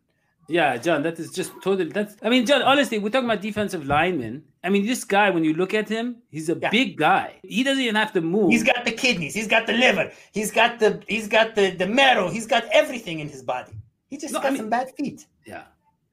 Yeah, 0.49 0.75
John, 0.77 1.03
that 1.03 1.17
is 1.19 1.31
just 1.31 1.51
totally. 1.63 1.89
That's. 1.89 2.15
I 2.21 2.29
mean, 2.29 2.45
John. 2.45 2.61
Honestly, 2.63 2.99
we're 2.99 3.09
talking 3.09 3.29
about 3.29 3.41
defensive 3.41 3.85
linemen. 3.85 4.43
I 4.63 4.69
mean, 4.69 4.85
this 4.85 5.03
guy, 5.05 5.29
when 5.29 5.43
you 5.45 5.53
look 5.53 5.73
at 5.73 5.87
him, 5.87 6.17
he's 6.31 6.49
a 6.49 6.55
Yeah. 6.61 6.69
big 6.69 6.97
guy. 6.97 7.39
He 7.43 7.63
doesn't 7.63 7.81
even 7.81 7.95
have 7.95 8.11
to 8.13 8.21
move. 8.21 8.51
He's 8.51 8.63
got 8.63 8.83
the 8.83 8.91
kidneys. 8.91 9.33
He's 9.33 9.47
got 9.47 9.67
the 9.67 9.73
liver. 9.73 10.11
He's 10.33 10.51
got 10.51 10.79
the. 10.79 11.01
He's 11.07 11.27
got 11.29 11.55
the 11.55 11.71
the 11.71 11.87
marrow. 11.87 12.29
He's 12.29 12.45
got 12.45 12.65
everything 12.73 13.19
in 13.19 13.29
his 13.29 13.41
body. 13.41 13.71
He 14.09 14.17
just 14.17 14.33
No, 14.33 14.39
got 14.39 14.47
I 14.47 14.49
mean- 14.51 14.57
some 14.59 14.69
bad 14.69 14.91
feet. 14.97 15.25
yeah. 15.45 15.63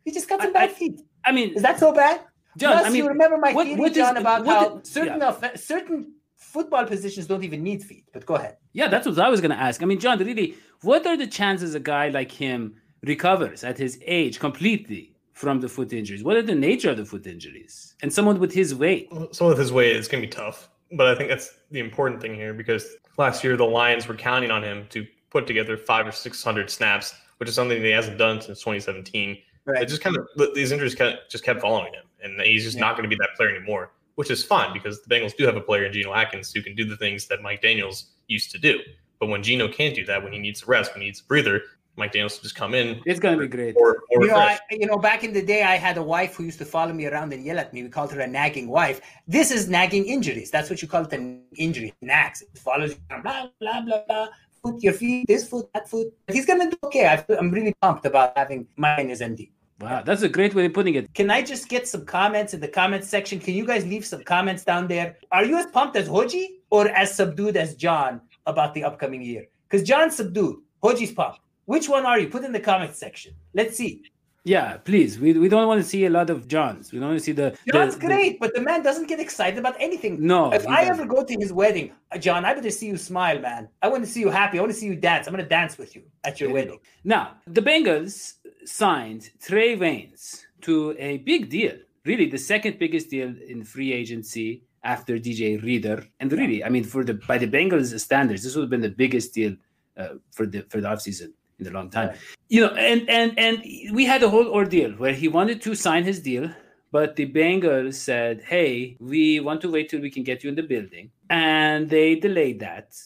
He 0.04 0.12
just 0.12 0.28
got 0.28 0.40
I- 0.40 0.44
some 0.44 0.52
bad 0.52 0.70
I- 0.70 0.72
feet. 0.72 1.00
I 1.24 1.32
mean, 1.32 1.50
Is 1.54 1.62
that 1.62 1.78
so 1.80 1.92
bad? 1.92 2.20
John. 2.56 2.72
Plus, 2.72 2.86
I 2.86 2.88
mean, 2.90 3.02
you 3.02 3.08
remember 3.08 3.36
my 3.36 3.52
what- 3.52 3.66
theory, 3.66 3.78
what 3.80 3.90
is- 3.90 3.96
John, 3.96 4.16
about 4.16 4.44
what 4.44 4.56
how 4.56 4.78
is- 4.78 4.88
certain 4.88 5.18
yeah. 5.20 5.28
of, 5.28 5.60
certain 5.60 6.14
football 6.50 6.84
positions 6.84 7.26
don't 7.26 7.44
even 7.44 7.62
need 7.62 7.82
feet. 7.82 8.04
But 8.12 8.26
go 8.26 8.34
ahead. 8.34 8.56
Yeah, 8.72 8.88
that's 8.88 9.06
what 9.06 9.18
I 9.18 9.28
was 9.28 9.40
going 9.40 9.52
to 9.52 9.56
ask. 9.68 9.82
I 9.82 9.86
mean, 9.86 10.00
John, 10.00 10.18
really, 10.18 10.56
what 10.82 11.06
are 11.06 11.16
the 11.16 11.26
chances 11.26 11.74
a 11.74 11.80
guy 11.80 12.08
like 12.08 12.32
him 12.32 12.74
recovers 13.02 13.64
at 13.64 13.78
his 13.78 13.98
age 14.04 14.40
completely 14.40 15.14
from 15.32 15.60
the 15.60 15.68
foot 15.68 15.92
injuries? 15.92 16.22
What 16.24 16.36
are 16.36 16.42
the 16.42 16.54
nature 16.54 16.90
of 16.90 16.96
the 16.96 17.04
foot 17.04 17.26
injuries? 17.26 17.94
And 18.02 18.12
someone 18.12 18.38
with 18.40 18.52
his 18.52 18.74
weight. 18.74 19.08
So 19.32 19.48
with 19.48 19.58
his 19.58 19.72
weight, 19.72 19.96
is 19.96 20.08
gonna 20.08 20.22
be 20.22 20.26
tough. 20.28 20.68
But 20.92 21.06
I 21.06 21.14
think 21.14 21.28
that's 21.30 21.50
the 21.70 21.80
important 21.80 22.20
thing 22.20 22.34
here 22.34 22.52
because 22.52 22.84
last 23.16 23.44
year 23.44 23.56
the 23.56 23.64
Lions 23.64 24.08
were 24.08 24.16
counting 24.16 24.50
on 24.50 24.62
him 24.62 24.86
to 24.90 25.06
put 25.30 25.46
together 25.46 25.76
five 25.76 26.06
or 26.06 26.12
six 26.12 26.42
hundred 26.42 26.68
snaps, 26.68 27.14
which 27.38 27.48
is 27.48 27.54
something 27.54 27.78
that 27.80 27.86
he 27.86 27.92
hasn't 27.92 28.18
done 28.18 28.40
since 28.40 28.58
2017. 28.58 29.38
Right. 29.66 29.82
It 29.82 29.86
just 29.86 30.02
kind 30.02 30.16
of 30.16 30.26
these 30.54 30.72
injuries 30.72 30.96
kind 30.96 31.14
of 31.14 31.20
just 31.30 31.44
kept 31.44 31.60
following 31.60 31.92
him, 31.94 32.04
and 32.24 32.40
he's 32.40 32.64
just 32.64 32.76
Yeah. 32.76 32.80
not 32.86 32.96
going 32.96 33.04
to 33.04 33.08
be 33.08 33.16
that 33.16 33.30
player 33.36 33.50
anymore. 33.54 33.92
Which 34.20 34.30
is 34.30 34.44
fine 34.44 34.74
because 34.74 35.00
the 35.00 35.08
Bengals 35.08 35.34
do 35.34 35.46
have 35.46 35.56
a 35.56 35.62
player 35.62 35.84
in 35.86 35.94
Geno 35.94 36.12
Atkins 36.12 36.52
who 36.52 36.60
can 36.60 36.74
do 36.74 36.84
the 36.84 36.94
things 36.94 37.26
that 37.28 37.40
Mike 37.40 37.62
Daniels 37.62 38.10
used 38.28 38.50
to 38.50 38.58
do. 38.58 38.78
But 39.18 39.30
when 39.30 39.42
Geno 39.42 39.66
can't 39.66 39.94
do 39.94 40.04
that, 40.04 40.22
when 40.22 40.34
he 40.34 40.38
needs 40.38 40.62
a 40.62 40.66
rest, 40.66 40.92
when 40.92 41.00
he 41.00 41.06
needs 41.06 41.20
a 41.20 41.24
breather, 41.24 41.62
Mike 41.96 42.12
Daniels 42.12 42.38
just 42.38 42.54
come 42.54 42.74
in 42.74 43.00
It's 43.06 43.18
going 43.18 43.38
to 43.38 43.40
be 43.40 43.48
great. 43.48 43.76
or 43.78 44.02
or 44.10 44.22
You 44.22 44.28
know, 44.28 44.36
I, 44.36 44.58
you 44.70 44.86
know, 44.86 44.98
back 44.98 45.24
in 45.24 45.32
the 45.32 45.40
day, 45.40 45.62
I 45.62 45.76
had 45.76 45.96
a 45.96 46.02
wife 46.02 46.34
who 46.34 46.44
used 46.44 46.58
to 46.58 46.66
follow 46.66 46.92
me 46.92 47.06
around 47.06 47.32
and 47.32 47.42
yell 47.42 47.58
at 47.58 47.72
me. 47.72 47.82
We 47.82 47.88
called 47.88 48.12
her 48.12 48.20
a 48.20 48.26
nagging 48.26 48.68
wife. 48.68 49.00
This 49.26 49.50
is 49.50 49.70
nagging 49.70 50.04
injuries. 50.04 50.50
That's 50.50 50.68
what 50.68 50.82
you 50.82 50.88
call 50.88 51.04
it 51.06 51.12
an 51.14 51.44
injury. 51.56 51.94
Nags. 52.02 52.42
It 52.42 52.58
follows 52.58 52.90
you 52.90 53.22
blah, 53.22 53.48
blah, 53.58 53.80
blah, 53.80 54.02
blah. 54.06 54.28
Foot, 54.62 54.82
your 54.82 54.92
feet, 54.92 55.28
this 55.28 55.48
foot, 55.48 55.66
that 55.72 55.88
foot. 55.88 56.08
He's 56.30 56.44
going 56.44 56.60
to 56.60 56.68
do 56.68 56.76
okay. 56.84 57.08
I 57.08 57.16
feel, 57.16 57.38
I'm 57.38 57.50
really 57.50 57.74
pumped 57.80 58.04
about 58.04 58.36
having 58.36 58.68
mine 58.76 59.08
as 59.08 59.22
MD. 59.22 59.50
Wow, 59.80 60.02
that's 60.04 60.22
a 60.22 60.28
great 60.28 60.54
way 60.54 60.66
of 60.66 60.74
putting 60.74 60.94
it. 60.94 61.12
Can 61.14 61.30
I 61.30 61.40
just 61.42 61.68
get 61.68 61.88
some 61.88 62.04
comments 62.04 62.52
in 62.54 62.60
the 62.60 62.68
comments 62.68 63.08
section? 63.08 63.38
Can 63.40 63.54
you 63.54 63.64
guys 63.66 63.84
leave 63.86 64.04
some 64.04 64.22
comments 64.22 64.62
down 64.64 64.88
there? 64.88 65.16
Are 65.32 65.44
you 65.44 65.56
as 65.56 65.66
pumped 65.66 65.96
as 65.96 66.08
Hoji 66.08 66.46
or 66.70 66.88
as 66.88 67.14
subdued 67.14 67.56
as 67.56 67.74
John 67.76 68.20
about 68.46 68.74
the 68.74 68.84
upcoming 68.84 69.22
year? 69.22 69.46
Because 69.68 69.86
John's 69.86 70.16
subdued, 70.16 70.56
Hoji's 70.82 71.12
pumped. 71.12 71.40
Which 71.64 71.88
one 71.88 72.04
are 72.04 72.18
you? 72.18 72.28
Put 72.28 72.44
in 72.44 72.52
the 72.52 72.60
comments 72.60 72.98
section. 72.98 73.32
Let's 73.54 73.76
see. 73.76 74.02
Yeah, 74.42 74.78
please. 74.78 75.18
We, 75.20 75.34
we 75.34 75.48
don't 75.50 75.66
want 75.68 75.82
to 75.82 75.88
see 75.88 76.06
a 76.06 76.10
lot 76.10 76.30
of 76.30 76.48
Johns. 76.48 76.92
We 76.92 76.98
don't 76.98 77.08
want 77.10 77.20
to 77.20 77.24
see 77.24 77.32
the. 77.32 77.54
the- 77.66 77.72
John's 77.72 77.96
the- 77.96 78.06
great, 78.06 78.40
but 78.40 78.54
the 78.54 78.60
man 78.62 78.82
doesn't 78.82 79.06
get 79.06 79.20
excited 79.20 79.58
about 79.58 79.76
anything. 79.78 80.16
No, 80.26 80.50
If 80.52 80.66
I 80.66 80.84
doesn't. 80.86 81.00
ever 81.04 81.14
go 81.14 81.22
to 81.22 81.34
his 81.38 81.52
wedding, 81.52 81.92
uh, 82.10 82.16
John, 82.18 82.44
I 82.46 82.54
better 82.54 82.70
see 82.70 82.86
you 82.86 82.96
smile, 82.96 83.38
man. 83.38 83.68
I 83.82 83.88
want 83.88 84.02
to 84.02 84.10
see 84.10 84.20
you 84.20 84.30
happy. 84.30 84.58
I 84.58 84.62
want 84.62 84.72
to 84.72 84.78
see 84.78 84.86
you 84.86 84.96
dance. 84.96 85.26
I'm 85.26 85.34
going 85.34 85.44
to 85.44 85.48
dance 85.48 85.76
with 85.78 85.94
you 85.94 86.02
at 86.24 86.40
your 86.40 86.48
you 86.48 86.54
wedding. 86.54 86.78
Now, 87.04 87.34
the 87.46 87.60
Bengals 87.60 88.34
signed 88.64 89.30
Trae 89.40 89.78
Waynes 89.78 90.44
to 90.62 90.94
a 90.98 91.18
big 91.18 91.48
deal, 91.50 91.76
really 92.04 92.26
the 92.26 92.38
second 92.38 92.78
biggest 92.78 93.10
deal 93.10 93.34
in 93.48 93.64
free 93.64 93.92
agency 93.92 94.62
after 94.84 95.18
DJ 95.18 95.62
Reader. 95.62 96.04
And 96.20 96.32
really, 96.32 96.64
I 96.64 96.68
mean, 96.68 96.84
for 96.84 97.04
the 97.04 97.14
by 97.14 97.38
the 97.38 97.46
Bengals 97.46 97.98
standards, 98.00 98.42
this 98.42 98.54
would 98.54 98.62
have 98.62 98.70
been 98.70 98.80
the 98.80 98.88
biggest 99.04 99.34
deal 99.34 99.56
uh, 99.96 100.14
for 100.32 100.46
the 100.46 100.62
for 100.68 100.80
the 100.80 100.88
offseason 100.88 101.32
in 101.58 101.66
a 101.66 101.70
long 101.70 101.90
time. 101.90 102.08
Right. 102.08 102.18
You 102.48 102.60
know, 102.62 102.74
and 102.74 103.08
and 103.08 103.38
and 103.38 103.62
we 103.94 104.04
had 104.06 104.22
a 104.22 104.28
whole 104.28 104.48
ordeal 104.48 104.92
where 104.92 105.12
he 105.12 105.28
wanted 105.28 105.60
to 105.62 105.74
sign 105.74 106.04
his 106.04 106.20
deal. 106.20 106.50
But 106.92 107.14
the 107.14 107.26
Bengals 107.30 107.94
said, 107.94 108.42
"Hey, 108.42 108.96
we 108.98 109.38
want 109.38 109.60
to 109.60 109.70
wait 109.70 109.88
till 109.90 110.00
we 110.00 110.10
can 110.10 110.24
get 110.24 110.42
you 110.42 110.48
in 110.50 110.56
the 110.56 110.64
building," 110.64 111.10
and 111.28 111.88
they 111.88 112.16
delayed 112.16 112.58
that, 112.60 112.96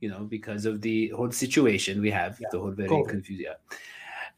you 0.00 0.10
know, 0.10 0.24
because 0.24 0.66
of 0.66 0.82
the 0.82 1.08
whole 1.08 1.30
situation 1.30 2.02
we 2.02 2.10
have, 2.10 2.38
Yeah. 2.38 2.48
the 2.52 2.58
whole 2.58 2.72
very 2.72 2.88
confused. 3.08 3.40
Yeah. 3.40 3.54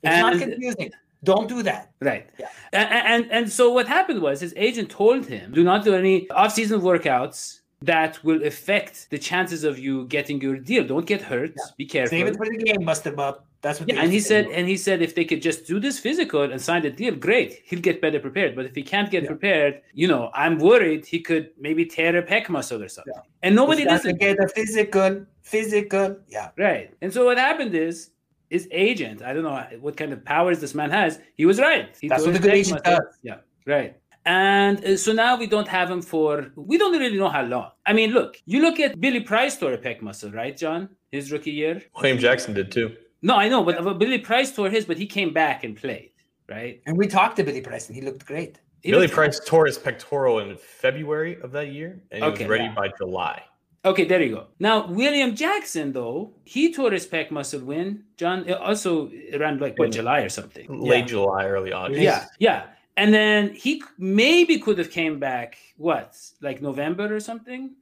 It's 0.02 0.20
not 0.20 0.38
confusing. 0.38 0.90
Don't 1.24 1.48
do 1.48 1.62
that. 1.62 1.92
Right. 2.00 2.28
Yeah. 2.38 2.48
And, 2.72 2.88
and 3.12 3.32
and 3.32 3.52
so 3.52 3.70
what 3.72 3.86
happened 3.86 4.20
was 4.20 4.40
his 4.40 4.52
agent 4.56 4.90
told 4.90 5.26
him, 5.26 5.52
do 5.52 5.62
not 5.62 5.84
do 5.84 5.94
any 5.94 6.28
off-season 6.30 6.80
workouts 6.80 7.60
that 7.82 8.22
will 8.24 8.42
affect 8.44 9.08
the 9.10 9.18
chances 9.18 9.62
of 9.64 9.78
you 9.78 10.06
getting 10.06 10.40
your 10.40 10.56
deal. 10.56 10.84
Don't 10.84 11.06
get 11.06 11.20
hurt. 11.22 11.50
Yeah. 11.56 11.64
Be 11.76 11.86
careful. 11.86 12.10
Save 12.10 12.26
it 12.28 12.36
for 12.36 12.46
the 12.46 12.56
game, 12.56 12.84
Buster 12.84 13.12
Bob. 13.12 13.34
Uh, 13.34 13.38
that's 13.60 13.78
what. 13.78 13.88
Yeah, 13.88 14.00
and 14.02 14.10
he 14.10 14.18
said, 14.18 14.46
and 14.46 14.66
he 14.68 14.76
said, 14.76 15.00
if 15.02 15.14
they 15.14 15.24
could 15.24 15.40
just 15.42 15.66
do 15.66 15.78
this 15.78 16.00
physical 16.00 16.42
and 16.42 16.60
sign 16.60 16.82
the 16.82 16.90
deal, 16.90 17.14
great. 17.14 17.60
He'll 17.64 17.80
get 17.80 18.00
better 18.00 18.18
prepared. 18.18 18.56
But 18.56 18.66
if 18.66 18.74
he 18.74 18.82
can't 18.82 19.08
get 19.08 19.22
Yeah. 19.22 19.28
prepared, 19.28 19.80
you 19.94 20.08
know, 20.08 20.30
I'm 20.34 20.58
worried 20.58 21.06
he 21.06 21.20
could 21.20 21.50
maybe 21.56 21.86
tear 21.86 22.16
a 22.16 22.22
pec 22.24 22.48
muscle 22.48 22.82
or 22.82 22.88
something. 22.88 23.14
And 23.44 23.54
nobody 23.54 23.84
does 23.84 24.04
It's 24.04 24.18
got 24.18 24.18
to 24.18 24.26
listened. 24.26 24.38
get 24.38 24.44
a 24.44 24.48
physical, 24.48 25.26
physical. 25.42 26.16
Yeah. 26.28 26.50
Right. 26.58 26.92
And 27.00 27.12
so 27.12 27.24
what 27.24 27.38
happened 27.38 27.74
is 27.76 28.10
his 28.56 28.68
agent, 28.70 29.22
I 29.28 29.30
don't 29.32 29.44
know 29.48 29.58
what 29.80 29.94
kind 29.96 30.12
of 30.12 30.18
powers 30.34 30.60
this 30.64 30.74
man 30.80 30.90
has, 30.90 31.12
he 31.40 31.44
was 31.50 31.58
right. 31.68 31.86
He 32.00 32.06
That's 32.08 32.24
what 32.26 32.36
a 32.36 32.38
good 32.38 32.52
agent 32.62 32.84
does. 32.84 33.00
Yeah, 33.22 33.38
right. 33.66 33.96
And 34.26 34.76
uh, 34.84 34.96
so 35.04 35.10
now 35.24 35.32
we 35.42 35.46
don't 35.54 35.66
have 35.78 35.90
him 35.90 36.02
for, 36.02 36.32
we 36.54 36.76
don't 36.78 36.92
really 37.04 37.18
know 37.18 37.30
how 37.38 37.44
long. 37.54 37.70
I 37.86 37.92
mean, 37.98 38.10
look, 38.12 38.36
you 38.44 38.60
look 38.60 38.78
at 38.78 39.00
Billy 39.00 39.20
Price 39.20 39.56
tore 39.58 39.72
a 39.72 39.78
pec 39.78 40.02
muscle, 40.02 40.30
right, 40.30 40.54
John? 40.56 40.90
His 41.10 41.32
rookie 41.32 41.50
year? 41.62 41.82
William 41.96 42.18
Jackson 42.18 42.52
did 42.54 42.70
too. 42.70 42.88
No, 43.22 43.34
I 43.36 43.48
know, 43.48 43.62
but 43.64 43.82
but 43.82 43.98
Billy 43.98 44.18
Price 44.18 44.50
tore 44.54 44.68
his, 44.76 44.84
but 44.84 44.96
he 44.98 45.06
came 45.06 45.32
back 45.32 45.64
and 45.64 45.72
played, 45.76 46.10
right? 46.48 46.80
And 46.86 46.96
we 46.98 47.06
talked 47.06 47.36
to 47.36 47.42
Billy 47.44 47.60
Price 47.62 47.84
and 47.88 47.96
He 47.96 48.02
looked 48.02 48.26
great. 48.26 48.60
He 48.82 48.90
Billy 48.90 49.02
looked- 49.02 49.14
Price 49.14 49.40
tore 49.50 49.66
his 49.66 49.78
pectoral 49.78 50.40
in 50.40 50.56
February 50.84 51.40
of 51.44 51.52
that 51.52 51.68
year, 51.78 51.90
and 52.10 52.22
he 52.24 52.28
Okay, 52.30 52.44
was 52.44 52.50
ready 52.50 52.64
yeah. 52.64 52.74
by 52.74 52.88
July. 52.98 53.42
Okay, 53.84 54.04
there 54.04 54.22
you 54.22 54.34
go. 54.34 54.46
Now 54.60 54.86
William 54.86 55.34
Jackson, 55.34 55.92
though, 55.92 56.32
he 56.44 56.72
tore 56.72 56.92
his 56.92 57.06
pec 57.06 57.30
muscle 57.30 57.60
when 57.60 58.04
John 58.16 58.48
uh, 58.48 58.54
also 58.54 59.10
around 59.34 59.60
like 59.60 59.76
what 59.78 59.90
July 59.90 60.20
or 60.20 60.28
something. 60.28 60.66
Late 60.80 61.00
Yeah. 61.00 61.06
July, 61.06 61.46
early 61.46 61.72
August. 61.72 62.00
Yeah, 62.00 62.26
yeah. 62.38 62.66
And 62.96 63.12
then 63.12 63.54
he 63.54 63.82
maybe 63.98 64.58
could 64.58 64.78
have 64.78 64.90
came 64.90 65.18
back 65.18 65.58
what, 65.78 66.16
like 66.42 66.62
November 66.62 67.12
or 67.14 67.20
something. 67.20 67.74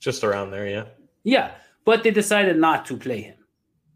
Just 0.00 0.24
around 0.24 0.50
there, 0.50 0.68
yeah. 0.68 0.84
Yeah, 1.22 1.52
but 1.84 2.02
they 2.02 2.10
decided 2.10 2.58
not 2.58 2.84
to 2.86 2.96
play 2.96 3.22
him. 3.22 3.35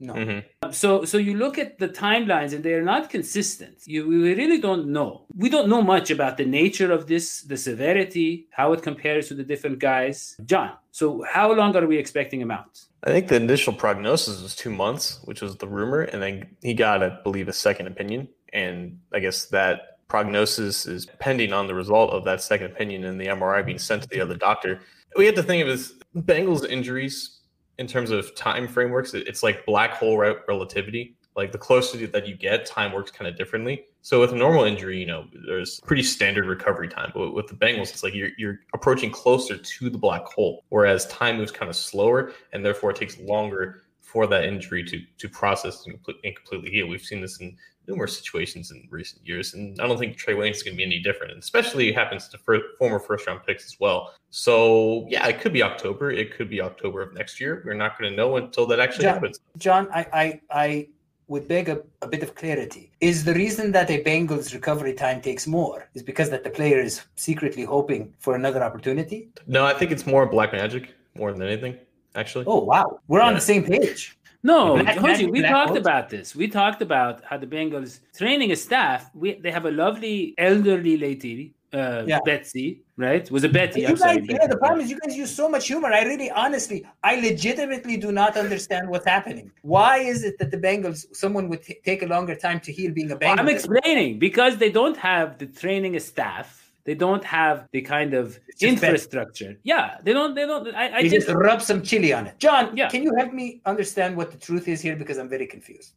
No. 0.00 0.14
Mhm. 0.14 0.44
So 0.72 1.04
so 1.04 1.18
you 1.18 1.34
look 1.36 1.58
at 1.58 1.78
the 1.78 1.88
timelines 1.88 2.54
and 2.54 2.64
they're 2.64 2.82
not 2.82 3.10
consistent. 3.10 3.76
You 3.86 4.08
we 4.08 4.34
really 4.34 4.58
don't 4.60 4.86
know. 4.88 5.26
We 5.36 5.48
don't 5.50 5.68
know 5.68 5.82
much 5.82 6.10
about 6.10 6.38
the 6.38 6.46
nature 6.46 6.90
of 6.90 7.06
this, 7.06 7.42
the 7.42 7.56
severity, 7.56 8.48
how 8.50 8.72
it 8.72 8.82
compares 8.82 9.28
to 9.28 9.34
the 9.34 9.44
different 9.44 9.78
guys. 9.78 10.36
John, 10.44 10.72
so 10.90 11.22
how 11.30 11.52
long 11.52 11.76
are 11.76 11.86
we 11.86 11.98
expecting 11.98 12.40
him 12.40 12.50
out? 12.50 12.80
I 13.04 13.10
think 13.10 13.28
the 13.28 13.36
initial 13.36 13.72
prognosis 13.72 14.42
was 14.42 14.54
two 14.56 14.70
months, 14.70 15.20
which 15.24 15.40
was 15.42 15.56
the 15.56 15.68
rumor, 15.68 16.02
and 16.02 16.22
then 16.22 16.46
he 16.62 16.74
got, 16.74 17.02
I 17.02 17.08
believe, 17.22 17.48
a 17.48 17.52
second 17.52 17.86
opinion. 17.86 18.28
And 18.52 18.98
I 19.12 19.20
guess 19.20 19.46
that 19.46 19.98
prognosis 20.08 20.86
is 20.86 21.06
pending 21.18 21.52
on 21.52 21.66
the 21.66 21.74
result 21.74 22.10
of 22.10 22.24
that 22.24 22.42
second 22.42 22.66
opinion 22.72 23.04
and 23.04 23.20
the 23.20 23.26
MRI 23.28 23.64
being 23.64 23.78
sent 23.78 24.02
to 24.02 24.08
the 24.08 24.20
other 24.20 24.34
doctor. 24.34 24.80
We 25.16 25.26
have 25.26 25.34
to 25.36 25.42
think 25.42 25.62
of 25.62 25.68
his 25.68 25.94
Bengals 26.16 26.68
injuries 26.68 27.39
in 27.80 27.86
terms 27.86 28.10
of 28.10 28.32
time 28.36 28.68
frameworks. 28.68 29.14
It's 29.14 29.42
like 29.42 29.64
black 29.66 29.94
hole 29.94 30.18
relativity. 30.18 31.16
Like 31.34 31.50
the 31.50 31.58
closer 31.58 32.06
that 32.06 32.28
you 32.28 32.36
get, 32.36 32.66
time 32.66 32.92
works 32.92 33.10
kind 33.10 33.26
of 33.26 33.36
differently. 33.36 33.84
So 34.02 34.20
with 34.20 34.32
a 34.32 34.36
normal 34.36 34.64
injury, 34.64 34.98
you 34.98 35.06
know, 35.06 35.26
there's 35.46 35.80
pretty 35.80 36.02
standard 36.02 36.44
recovery 36.44 36.88
time. 36.88 37.10
But 37.14 37.32
with 37.32 37.46
the 37.46 37.54
Bengals, 37.54 37.90
it's 37.90 38.02
like 38.02 38.14
you're 38.14 38.30
you're 38.36 38.60
approaching 38.74 39.10
closer 39.10 39.56
to 39.56 39.90
the 39.90 39.96
black 39.96 40.24
hole, 40.26 40.64
whereas 40.68 41.06
time 41.06 41.38
moves 41.38 41.52
kind 41.52 41.70
of 41.70 41.76
slower, 41.76 42.32
and 42.52 42.64
therefore 42.64 42.90
it 42.90 42.96
takes 42.96 43.18
longer 43.18 43.82
for 44.10 44.26
that 44.26 44.44
injury 44.44 44.82
to 44.84 45.00
to 45.18 45.28
process 45.28 45.86
and, 45.86 45.98
and 46.24 46.36
completely 46.36 46.70
heal. 46.70 46.86
We've 46.86 47.02
seen 47.12 47.20
this 47.20 47.40
in 47.40 47.56
numerous 47.86 48.16
situations 48.16 48.70
in 48.70 48.86
recent 48.90 49.26
years, 49.26 49.54
and 49.54 49.80
I 49.80 49.86
don't 49.86 49.98
think 49.98 50.16
Trae 50.16 50.36
Wayne 50.38 50.52
is 50.52 50.62
going 50.62 50.74
to 50.74 50.76
be 50.76 50.84
any 50.84 51.00
different. 51.00 51.32
And 51.32 51.42
especially 51.42 51.92
happens 51.92 52.28
to 52.28 52.38
former 52.78 52.98
first 52.98 53.26
round 53.26 53.40
picks 53.46 53.64
as 53.64 53.76
well. 53.80 54.14
So 54.30 55.06
yeah, 55.08 55.26
it 55.26 55.40
could 55.40 55.52
be 55.52 55.62
October. 55.62 56.10
It 56.10 56.28
could 56.36 56.48
be 56.48 56.60
October 56.60 57.02
of 57.02 57.14
next 57.14 57.40
year. 57.40 57.62
We're 57.64 57.74
not 57.84 57.98
going 57.98 58.10
to 58.10 58.16
know 58.16 58.36
until 58.36 58.66
that 58.66 58.80
actually 58.80 59.06
Yeah. 59.06 59.14
happens. 59.14 59.40
John, 59.58 59.88
I, 59.92 60.02
I, 60.22 60.40
I 60.66 60.88
would 61.28 61.46
beg 61.46 61.68
a, 61.68 61.80
a 62.02 62.08
bit 62.08 62.22
of 62.22 62.34
clarity. 62.34 62.90
Is 63.00 63.24
the 63.24 63.34
reason 63.34 63.72
that 63.72 63.88
a 63.90 64.02
Bengals 64.02 64.52
recovery 64.52 64.94
time 64.94 65.20
takes 65.20 65.46
more 65.46 65.88
is 65.94 66.02
because 66.02 66.28
that 66.30 66.42
the 66.44 66.50
player 66.50 66.80
is 66.80 67.02
secretly 67.14 67.64
hoping 67.64 68.12
for 68.18 68.34
another 68.34 68.62
opportunity? 68.62 69.28
No, 69.46 69.64
I 69.64 69.74
think 69.74 69.90
it's 69.92 70.06
more 70.06 70.26
black 70.26 70.52
magic 70.52 70.94
more 71.14 71.32
than 71.32 71.42
anything. 71.42 71.76
Actually, 72.14 72.44
Oh 72.48 72.60
wow, 72.64 73.00
we're 73.08 73.20
on 73.20 73.34
the 73.34 73.40
same 73.40 73.64
page. 73.64 74.16
No, 74.42 74.78
The 74.78 74.84
Black 74.84 74.96
Hoji, 74.96 75.30
we 75.30 75.40
Black 75.40 75.52
talked 75.52 75.68
Hole? 75.70 75.78
about 75.78 76.08
this. 76.08 76.34
We 76.34 76.48
talked 76.48 76.80
about 76.80 77.22
how 77.24 77.36
the 77.36 77.46
Bengals 77.46 78.00
training 78.16 78.52
a 78.52 78.56
staff. 78.56 79.10
We 79.14 79.34
they 79.34 79.50
have 79.50 79.66
a 79.66 79.70
lovely 79.70 80.34
elderly 80.38 80.96
lady, 80.96 81.52
uh, 81.74 82.04
Yeah. 82.06 82.20
Betsy, 82.24 82.80
right? 82.96 83.30
Was 83.30 83.44
it 83.44 83.52
Betty? 83.52 83.82
You 83.82 83.88
I'm 83.88 83.94
guys, 83.94 84.00
sorry. 84.00 84.24
you 84.26 84.38
know, 84.38 84.48
the 84.48 84.56
problem 84.56 84.80
is 84.80 84.90
you 84.90 84.98
guys 84.98 85.14
use 85.16 85.30
so 85.34 85.46
much 85.48 85.66
humor. 85.68 85.92
I 85.92 86.04
really, 86.04 86.30
honestly, 86.30 86.86
I 87.04 87.16
legitimately 87.20 87.98
do 87.98 88.12
not 88.12 88.36
understand 88.38 88.88
what's 88.88 89.06
happening. 89.06 89.50
Why 89.62 89.98
is 89.98 90.24
it 90.24 90.38
that 90.38 90.50
the 90.50 90.56
Bengals, 90.58 91.04
someone 91.14 91.48
would 91.50 91.62
t- 91.62 91.78
take 91.84 92.02
a 92.02 92.06
longer 92.06 92.34
time 92.34 92.60
to 92.60 92.72
heal 92.72 92.92
being 92.92 93.10
a 93.10 93.16
Bengal? 93.16 93.38
I'm 93.40 93.48
explaining 93.48 94.18
because 94.18 94.56
they 94.56 94.70
don't 94.70 94.96
have 94.96 95.36
the 95.38 95.46
training 95.46 95.98
staff. 96.00 96.59
They 96.84 96.94
don't 96.94 97.22
have 97.24 97.68
the 97.72 97.82
kind 97.82 98.14
of 98.14 98.38
It's 98.48 98.60
just 98.60 98.80
bad. 98.80 98.90
infrastructure. 98.90 99.56
Yeah, 99.62 99.98
they 100.02 100.12
don't. 100.12 100.34
They 100.34 100.46
don't. 100.46 100.66
I, 100.74 100.88
I 100.88 100.98
you 101.00 101.10
just 101.10 101.26
just 101.26 101.36
rub 101.38 101.60
some 101.62 101.82
chili 101.82 102.12
on 102.12 102.26
it. 102.26 102.38
John, 102.38 102.76
Yeah. 102.76 102.88
can 102.88 103.02
you 103.02 103.14
help 103.16 103.32
me 103.32 103.60
understand 103.66 104.16
what 104.16 104.30
the 104.30 104.38
truth 104.38 104.66
is 104.68 104.80
here? 104.80 104.96
Because 104.96 105.18
I'm 105.18 105.28
very 105.28 105.46
confused. 105.46 105.92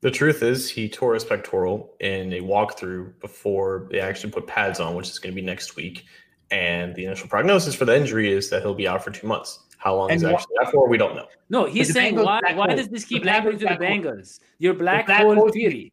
The 0.00 0.10
truth 0.10 0.42
is, 0.42 0.68
he 0.70 0.88
tore 0.88 1.14
his 1.14 1.24
pectoral 1.24 1.94
in 2.00 2.32
a 2.32 2.40
walkthrough 2.40 3.20
before 3.20 3.88
they 3.90 4.00
actually 4.00 4.32
put 4.32 4.46
pads 4.46 4.80
on, 4.80 4.94
which 4.94 5.08
is 5.10 5.18
going 5.18 5.32
to 5.34 5.40
be 5.40 5.46
next 5.46 5.76
week. 5.76 6.04
And 6.50 6.94
the 6.94 7.04
initial 7.06 7.28
prognosis 7.28 7.74
for 7.74 7.84
the 7.84 7.96
injury 7.96 8.30
is 8.32 8.50
that 8.50 8.62
he'll 8.62 8.74
be 8.74 8.86
out 8.88 9.02
for 9.02 9.10
two 9.10 9.26
months. 9.26 9.60
How 9.78 9.96
long 9.96 10.10
And 10.10 10.18
is 10.18 10.24
wha- 10.24 10.34
actually 10.34 10.56
out 10.62 10.70
for? 10.72 10.88
We 10.88 10.98
don't 10.98 11.16
know. 11.16 11.26
no. 11.50 11.64
He's 11.66 11.92
saying 11.92 12.14
why? 12.16 12.40
Why 12.54 12.74
does 12.74 12.88
this 12.88 13.04
keep 13.04 13.24
happening 13.24 13.58
to 13.60 13.64
the 13.64 13.70
Bengals 13.74 14.04
Bengals? 14.04 14.40
Your 14.58 14.74
black, 14.74 15.06
black 15.06 15.22
hole 15.22 15.34
hole 15.34 15.48
theory. 15.50 15.92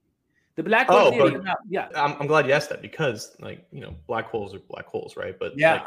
The 0.59 0.63
black 0.63 0.87
hole 0.87 0.97
Oh, 1.07 1.11
theory. 1.11 1.37
but- 1.39 1.57
yeah. 1.69 1.87
I'm, 1.95 2.17
I'm 2.19 2.27
glad 2.27 2.45
you 2.45 2.51
asked 2.51 2.67
that 2.69 2.81
because, 2.81 3.33
like, 3.39 3.65
you 3.71 3.79
know, 3.79 3.95
black 4.07 4.25
holes 4.27 4.53
are 4.53 4.59
black 4.59 4.87
holes, 4.87 5.15
right? 5.15 5.39
But 5.39 5.57
Yeah. 5.57 5.73
like, 5.75 5.83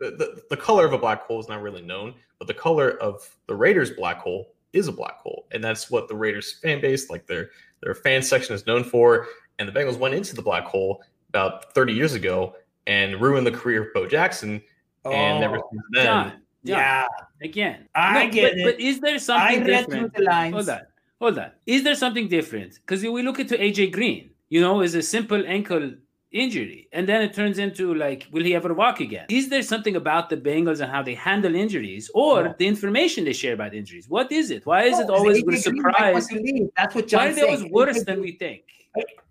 the, 0.00 0.10
the, 0.16 0.42
the 0.50 0.56
color 0.56 0.84
of 0.84 0.92
a 0.92 0.98
black 0.98 1.22
hole 1.22 1.38
is 1.38 1.48
not 1.48 1.62
really 1.62 1.80
known, 1.80 2.12
but 2.40 2.48
the 2.48 2.54
color 2.54 2.98
of 3.00 3.22
the 3.46 3.54
Raiders' 3.54 3.92
black 3.92 4.18
hole 4.18 4.52
is 4.72 4.88
a 4.88 4.92
black 4.92 5.18
hole, 5.20 5.46
and 5.52 5.62
that's 5.62 5.92
what 5.92 6.08
the 6.08 6.16
Raiders 6.16 6.54
fan 6.54 6.80
base, 6.80 7.08
like 7.08 7.28
their 7.28 7.50
their 7.82 7.94
fan 7.94 8.20
section, 8.20 8.52
is 8.56 8.66
known 8.66 8.82
for. 8.82 9.28
And 9.60 9.68
the 9.68 9.72
Bengals 9.72 9.96
went 9.96 10.12
into 10.14 10.34
the 10.34 10.42
black 10.42 10.64
hole 10.64 11.04
about 11.28 11.72
30 11.74 11.92
years 11.92 12.14
ago 12.14 12.56
and 12.88 13.20
ruined 13.20 13.46
the 13.46 13.52
career 13.52 13.84
of 13.84 13.94
Bo 13.94 14.08
Jackson, 14.08 14.60
and 15.04 15.44
ever 15.44 15.58
Oh, 15.60 15.68
since 15.70 15.82
then, 15.92 16.04
John, 16.04 16.28
John, 16.30 16.40
yeah, 16.64 17.06
again. 17.42 17.88
I 17.94 18.26
No, 18.26 18.32
get 18.32 18.50
but, 18.54 18.58
it. 18.58 18.64
But 18.64 18.80
is 18.80 18.98
there 19.00 19.18
something 19.20 19.46
I 19.46 19.54
something 19.54 19.70
read 19.72 19.86
different? 19.86 20.14
through 20.16 20.24
the 20.24 20.30
lines. 20.30 20.54
Hold 20.54 20.68
on, 20.70 20.80
hold 21.20 21.38
on. 21.38 21.50
Is 21.66 21.82
there 21.84 21.94
something 21.94 22.28
different? 22.28 22.74
Because 22.74 23.02
we 23.02 23.22
look 23.22 23.38
into 23.38 23.56
AJ 23.56 23.92
Green, 23.92 24.30
you 24.48 24.60
know, 24.60 24.80
is 24.82 24.94
a 24.94 25.02
simple 25.02 25.42
ankle 25.46 25.92
injury, 26.32 26.88
and 26.92 27.08
then 27.08 27.22
it 27.22 27.32
turns 27.32 27.58
into 27.58 27.94
like, 27.94 28.26
will 28.30 28.42
he 28.44 28.54
ever 28.54 28.74
walk 28.74 29.00
again? 29.00 29.26
Is 29.30 29.48
there 29.48 29.62
something 29.62 29.96
about 29.96 30.28
the 30.28 30.36
Bengals 30.36 30.80
and 30.80 30.90
how 30.90 31.02
they 31.02 31.14
handle 31.14 31.54
injuries, 31.54 32.10
or 32.14 32.44
No. 32.44 32.54
the 32.58 32.66
information 32.66 33.24
they 33.24 33.32
share 33.32 33.54
about 33.54 33.74
injuries? 33.74 34.08
What 34.08 34.30
is 34.30 34.50
it? 34.50 34.66
Why 34.66 34.84
is 34.84 34.98
No, 34.98 35.04
it 35.04 35.10
always 35.10 35.38
AJ 35.38 35.46
we're 35.46 35.62
Green 35.62 35.82
might 35.82 36.12
want 36.12 36.24
surprised? 36.24 36.70
That's 36.76 36.94
what 36.94 37.04
Why 37.04 37.08
John's 37.08 37.32
are 37.32 37.34
they 37.40 37.42
always 37.42 37.64
worse 37.70 37.98
AJ 37.98 38.04
than 38.06 38.20
we 38.20 38.32
think? 38.32 38.62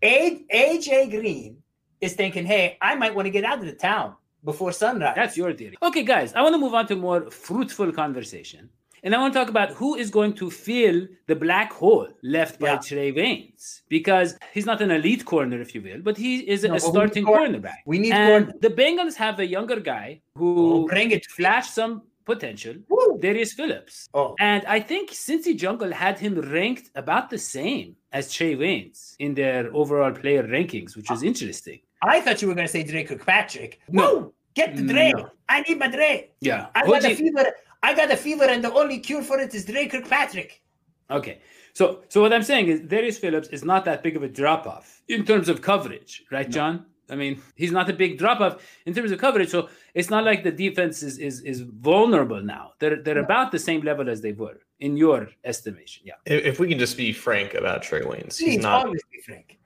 AJ 0.01 1.09
Green 1.11 1.57
is 2.01 2.13
thinking, 2.13 2.45
hey, 2.45 2.77
I 2.81 2.95
might 2.95 3.13
want 3.13 3.25
to 3.27 3.29
get 3.29 3.43
out 3.43 3.59
of 3.59 3.65
the 3.65 3.73
town 3.73 4.15
before 4.43 4.71
sunrise. 4.71 5.13
That's 5.15 5.37
your 5.37 5.53
theory. 5.53 5.77
Okay, 5.83 6.03
guys, 6.03 6.33
I 6.33 6.41
want 6.41 6.53
to 6.53 6.59
move 6.59 6.73
on 6.73 6.87
to 6.87 6.93
a 6.93 6.97
more 6.97 7.29
fruitful 7.29 7.91
conversation. 7.91 8.69
And 9.05 9.13
I 9.13 9.19
want 9.19 9.33
to 9.33 9.39
talk 9.39 9.49
about 9.49 9.69
who 9.71 9.93
is 9.95 10.09
going 10.09 10.33
to 10.41 10.49
fill 10.49 11.07
the 11.27 11.35
black 11.35 11.71
hole 11.71 12.07
left 12.23 12.59
by 12.59 12.69
Yeah. 12.71 12.77
Trae 12.87 13.11
Waynes. 13.15 13.81
Because 13.87 14.35
he's 14.51 14.65
not 14.65 14.81
an 14.81 14.89
elite 14.89 15.23
corner, 15.25 15.61
if 15.61 15.75
you 15.75 15.81
will, 15.87 16.01
but 16.01 16.17
he 16.17 16.31
is 16.53 16.63
No, 16.63 16.69
a 16.69 16.71
but 16.71 16.81
we 16.81 16.87
need 16.87 16.91
starting 16.95 17.25
cor- 17.25 17.39
cornerback. 17.41 17.79
we 17.85 17.99
need 17.99 18.13
and 18.13 18.45
corner. 18.47 18.59
the 18.65 18.69
Bengals 18.81 19.13
have 19.25 19.39
a 19.39 19.45
younger 19.45 19.79
guy 19.79 20.21
Oh, 20.35 20.39
who 20.39 20.87
bring 20.87 21.11
it. 21.11 21.23
flashed 21.27 21.73
some 21.75 22.01
potential, 22.25 22.73
Woo. 22.89 23.19
Darius 23.21 23.53
Phillips. 23.53 24.09
Oh, 24.15 24.33
And 24.39 24.65
I 24.65 24.79
think 24.79 25.11
Cincy 25.11 25.55
Jungle 25.55 25.91
had 25.91 26.17
him 26.17 26.33
ranked 26.57 26.89
about 26.95 27.29
the 27.29 27.37
same 27.37 27.95
as 28.11 28.33
Trae 28.33 28.57
Waynes 28.57 29.15
in 29.19 29.35
their 29.35 29.69
overall 29.75 30.11
player 30.13 30.41
rankings, 30.47 30.95
which 30.97 31.11
is 31.11 31.21
interesting. 31.21 31.79
I 32.01 32.21
thought 32.21 32.41
you 32.41 32.47
were 32.47 32.55
going 32.55 32.65
to 32.67 32.73
say 32.77 32.81
Drake 32.81 33.09
Kirkpatrick. 33.09 33.79
No. 33.87 34.33
Get 34.55 34.75
the 34.75 34.83
Drake. 34.83 35.15
No. 35.17 35.29
I 35.47 35.61
need 35.61 35.77
my 35.77 35.89
Drake. 35.89 36.31
Yeah. 36.41 36.67
I 36.73 36.85
got 36.87 37.03
a 37.05 37.13
fever. 37.13 37.45
I 37.83 37.93
got 37.93 38.11
a 38.11 38.17
fever, 38.17 38.45
and 38.45 38.63
the 38.63 38.73
only 38.73 38.99
cure 38.99 39.23
for 39.23 39.39
it 39.39 39.53
is 39.53 39.65
Dre 39.65 39.87
Kirkpatrick. 39.87 40.61
Okay. 41.09 41.39
So 41.73 42.01
so 42.09 42.21
what 42.21 42.33
I'm 42.33 42.43
saying 42.43 42.67
is 42.67 42.79
Darius 42.81 43.17
Phillips 43.17 43.49
is 43.49 43.63
not 43.63 43.85
that 43.85 44.01
big 44.01 44.15
of 44.15 44.23
a 44.23 44.29
drop 44.29 44.65
off 44.65 45.01
in 45.07 45.25
terms 45.25 45.49
of 45.49 45.61
coverage, 45.61 46.23
right, 46.31 46.49
John? 46.49 46.85
I 47.09 47.15
mean, 47.15 47.41
he's 47.55 47.71
not 47.71 47.87
a 47.89 47.93
big 47.93 48.17
drop 48.17 48.39
off 48.41 48.65
in 48.87 48.93
terms 48.93 49.11
of 49.11 49.19
coverage. 49.19 49.49
So 49.49 49.69
it's 49.93 50.09
not 50.09 50.23
like 50.23 50.43
the 50.43 50.51
defense 50.51 51.03
is 51.03 51.17
is, 51.19 51.41
is 51.41 51.61
vulnerable 51.61 52.41
now. 52.41 52.71
They're 52.79 53.01
they're 53.01 53.19
about 53.19 53.51
the 53.51 53.59
same 53.59 53.81
level 53.81 54.09
as 54.09 54.21
they 54.21 54.31
were 54.31 54.59
in 54.79 54.97
your 54.97 55.29
estimation. 55.43 56.03
Yeah. 56.05 56.15
if, 56.25 56.45
if 56.45 56.59
we 56.59 56.67
can 56.67 56.79
just 56.79 56.97
be 56.97 57.13
frank 57.13 57.53
about 57.53 57.83
Trae 57.83 58.03
Waynes, 58.03 58.37
he's 58.37 58.55
Please, 58.55 58.63
not 58.63 58.85
always 58.85 59.01
be 59.11 59.21
frank. 59.21 59.57